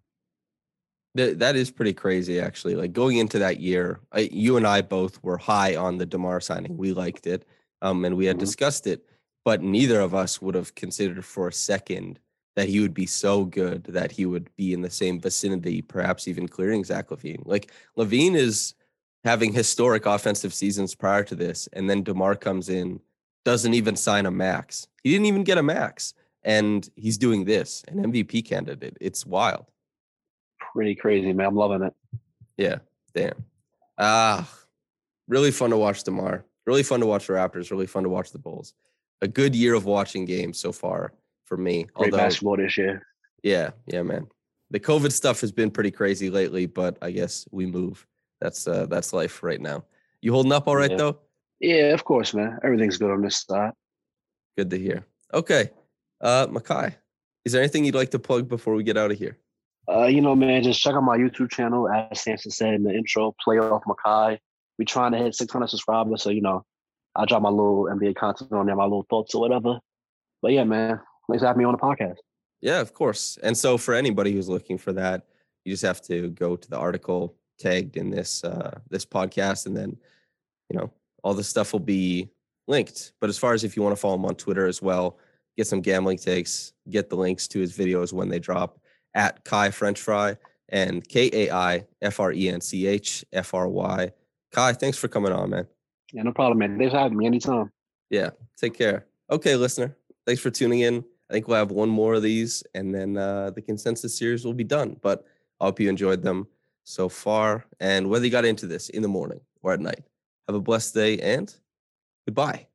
That 1.15 1.39
that 1.39 1.55
is 1.55 1.69
pretty 1.69 1.93
crazy, 1.93 2.39
actually. 2.39 2.75
Like 2.75 2.93
going 2.93 3.17
into 3.17 3.37
that 3.39 3.59
year, 3.59 3.99
I, 4.11 4.21
you 4.31 4.57
and 4.57 4.65
I 4.65 4.81
both 4.81 5.23
were 5.23 5.37
high 5.37 5.75
on 5.75 5.97
the 5.97 6.05
Demar 6.07 6.41
signing. 6.41 6.75
We 6.75 6.91
liked 6.93 7.27
it, 7.27 7.45
um, 7.81 8.03
and 8.05 8.17
we 8.17 8.25
had 8.25 8.37
Mhm. 8.37 8.39
discussed 8.41 8.87
it, 8.87 9.05
but 9.45 9.61
neither 9.61 9.99
of 9.99 10.15
us 10.15 10.41
would 10.41 10.55
have 10.55 10.73
considered 10.73 11.23
for 11.23 11.47
a 11.47 11.53
second 11.53 12.19
that 12.55 12.67
he 12.67 12.79
would 12.79 12.93
be 12.93 13.05
so 13.05 13.45
good 13.45 13.83
that 13.85 14.11
he 14.11 14.25
would 14.25 14.49
be 14.55 14.73
in 14.73 14.81
the 14.81 14.89
same 14.89 15.19
vicinity, 15.19 15.81
perhaps 15.81 16.27
even 16.27 16.47
clearing 16.47 16.83
Zach 16.83 17.09
LaVine. 17.09 17.43
Like 17.45 17.71
LaVine 17.95 18.35
is 18.35 18.73
having 19.23 19.53
historic 19.53 20.05
offensive 20.05 20.53
seasons 20.53 20.95
prior 20.95 21.23
to 21.23 21.35
this, 21.35 21.67
and 21.73 21.87
then 21.89 22.03
Demar 22.03 22.35
comes 22.35 22.69
in, 22.69 22.99
doesn't 23.45 23.73
even 23.73 23.95
sign 23.95 24.25
a 24.25 24.31
max. 24.31 24.87
He 25.03 25.11
didn't 25.11 25.25
even 25.25 25.43
get 25.43 25.57
a 25.57 25.63
max, 25.63 26.13
and 26.43 26.87
he's 26.95 27.17
doing 27.17 27.45
this, 27.45 27.83
an 27.87 28.03
MVP 28.11 28.45
candidate. 28.45 28.97
It's 29.01 29.25
wild. 29.25 29.65
Pretty 30.73 30.95
crazy, 30.95 31.33
man. 31.33 31.47
I'm 31.47 31.55
loving 31.55 31.83
it. 31.83 31.93
Yeah, 32.57 32.77
damn. 33.13 33.43
Ah, 33.97 34.49
really 35.27 35.51
fun 35.51 35.69
to 35.71 35.77
watch 35.77 36.03
Demar. 36.03 36.45
Really 36.65 36.83
fun 36.83 36.99
to 37.01 37.05
watch 37.05 37.27
the 37.27 37.33
Raptors. 37.33 37.69
Really 37.71 37.87
fun 37.87 38.03
to 38.03 38.09
watch 38.09 38.31
the 38.31 38.39
Bulls. 38.39 38.73
A 39.21 39.27
good 39.27 39.53
year 39.55 39.73
of 39.73 39.85
watching 39.85 40.25
games 40.25 40.57
so 40.57 40.71
far 40.71 41.13
for 41.45 41.57
me. 41.57 41.83
Great 41.93 42.13
Although, 42.13 42.17
basketball 42.17 42.57
this 42.57 42.77
year. 42.77 43.05
yeah, 43.43 43.71
yeah, 43.87 44.01
man. 44.01 44.27
The 44.71 44.79
COVID 44.79 45.11
stuff 45.11 45.41
has 45.41 45.51
been 45.51 45.69
pretty 45.69 45.91
crazy 45.91 46.29
lately, 46.29 46.65
but 46.65 46.97
I 47.01 47.11
guess 47.11 47.45
we 47.51 47.65
move. 47.65 48.07
That's 48.41 48.67
uh 48.67 48.87
that's 48.87 49.13
life 49.13 49.43
right 49.43 49.61
now. 49.61 49.83
You 50.21 50.31
holding 50.33 50.51
up 50.51 50.67
all 50.67 50.75
right 50.75 50.91
Yeah. 50.91 50.97
though? 50.97 51.19
Yeah, 51.63 51.93
of 51.93 52.03
course, 52.03 52.33
man. 52.33 52.59
Everything's 52.61 52.97
good 52.97 53.09
on 53.09 53.21
this 53.21 53.45
side. 53.47 53.71
Good 54.57 54.69
to 54.69 54.77
hear. 54.77 55.05
Okay. 55.33 55.71
Uh 56.19 56.47
Mikai, 56.47 56.93
is 57.45 57.53
there 57.53 57.61
anything 57.61 57.85
you'd 57.85 57.95
like 57.95 58.11
to 58.11 58.19
plug 58.19 58.49
before 58.49 58.75
we 58.75 58.83
get 58.83 58.97
out 58.97 59.11
of 59.11 59.17
here? 59.17 59.37
Uh, 59.89 60.05
you 60.05 60.21
know, 60.21 60.35
man, 60.35 60.63
just 60.63 60.81
check 60.81 60.93
out 60.93 61.03
my 61.03 61.17
YouTube 61.17 61.51
channel. 61.51 61.89
As 61.89 62.21
Samson 62.21 62.51
said 62.51 62.73
in 62.73 62.83
the 62.83 62.93
intro, 62.93 63.33
Playoff 63.45 63.83
Makai. 63.83 64.37
We're 64.77 64.85
trying 64.85 65.13
to 65.13 65.17
hit 65.17 65.35
600 65.35 65.67
subscribers, 65.67 66.23
so 66.23 66.29
you 66.29 66.41
know, 66.41 66.65
I 67.15 67.25
drop 67.25 67.41
my 67.41 67.49
little 67.49 67.85
NBA 67.85 68.15
content 68.15 68.51
on 68.51 68.65
there, 68.65 68.75
my 68.75 68.83
little 68.83 69.05
thoughts 69.09 69.35
or 69.35 69.41
whatever. 69.41 69.79
But 70.41 70.51
yeah, 70.51 70.63
man, 70.63 70.99
thanks 71.29 71.43
for 71.43 71.47
having 71.47 71.59
me 71.59 71.65
on 71.65 71.73
the 71.73 71.77
podcast. 71.77 72.17
Yeah, 72.61 72.81
of 72.81 72.93
course. 72.93 73.37
And 73.43 73.57
so 73.57 73.77
for 73.77 73.93
anybody 73.93 74.33
who's 74.33 74.49
looking 74.49 74.77
for 74.77 74.93
that, 74.93 75.27
you 75.63 75.73
just 75.73 75.83
have 75.83 76.01
to 76.03 76.29
go 76.31 76.55
to 76.55 76.69
the 76.69 76.77
article 76.77 77.35
tagged 77.59 77.97
in 77.97 78.09
this 78.09 78.43
uh 78.43 78.79
this 78.89 79.05
podcast 79.05 79.67
and 79.67 79.77
then 79.77 79.95
you 80.69 80.79
know, 80.79 80.91
all 81.23 81.33
the 81.33 81.43
stuff 81.43 81.73
will 81.73 81.79
be 81.79 82.29
linked. 82.67 83.13
But 83.19 83.29
as 83.29 83.37
far 83.37 83.53
as 83.53 83.63
if 83.63 83.75
you 83.75 83.81
want 83.81 83.95
to 83.95 83.99
follow 83.99 84.15
him 84.15 84.25
on 84.25 84.35
Twitter 84.35 84.67
as 84.67 84.81
well, 84.81 85.17
get 85.57 85.67
some 85.67 85.81
gambling 85.81 86.17
takes, 86.17 86.73
get 86.89 87.09
the 87.09 87.15
links 87.15 87.47
to 87.49 87.59
his 87.59 87.75
videos 87.75 88.13
when 88.13 88.29
they 88.29 88.39
drop 88.39 88.79
at 89.15 89.43
Kai 89.45 89.71
French 89.71 89.99
Fry 89.99 90.37
and 90.69 91.07
K 91.07 91.29
A 91.33 91.51
I 91.51 91.85
F 92.01 92.19
R 92.19 92.31
E 92.31 92.49
N 92.49 92.61
C 92.61 92.87
H 92.87 93.25
F 93.33 93.53
R 93.53 93.67
Y. 93.67 94.11
Kai, 94.51 94.73
thanks 94.73 94.97
for 94.97 95.07
coming 95.07 95.31
on, 95.31 95.49
man. 95.49 95.67
Yeah, 96.11 96.23
no 96.23 96.31
problem, 96.31 96.59
man. 96.59 96.77
Thanks 96.77 96.93
for 96.93 96.99
having 96.99 97.17
me 97.17 97.25
anytime. 97.25 97.71
Yeah, 98.09 98.29
take 98.57 98.77
care. 98.77 99.07
Okay, 99.31 99.55
listener, 99.55 99.95
thanks 100.25 100.41
for 100.41 100.51
tuning 100.51 100.81
in. 100.81 101.03
I 101.29 101.33
think 101.33 101.47
we'll 101.47 101.57
have 101.57 101.71
one 101.71 101.89
more 101.89 102.13
of 102.15 102.21
these 102.21 102.63
and 102.75 102.93
then 102.93 103.17
uh, 103.17 103.49
the 103.51 103.61
consensus 103.61 104.15
series 104.17 104.45
will 104.45 104.53
be 104.53 104.63
done. 104.63 104.97
But 105.01 105.25
I 105.59 105.65
hope 105.65 105.79
you 105.79 105.89
enjoyed 105.89 106.21
them 106.21 106.47
so 106.83 107.09
far. 107.09 107.65
And 107.79 108.09
whether 108.09 108.25
you 108.25 108.31
got 108.31 108.45
into 108.45 108.67
this 108.67 108.89
in 108.89 109.01
the 109.01 109.07
morning 109.07 109.39
or 109.63 109.73
at 109.73 109.79
night, 109.79 110.03
have 110.47 110.55
a 110.55 110.61
blessed 110.61 110.93
day 110.93 111.19
and 111.19 111.53
goodbye. 112.27 112.67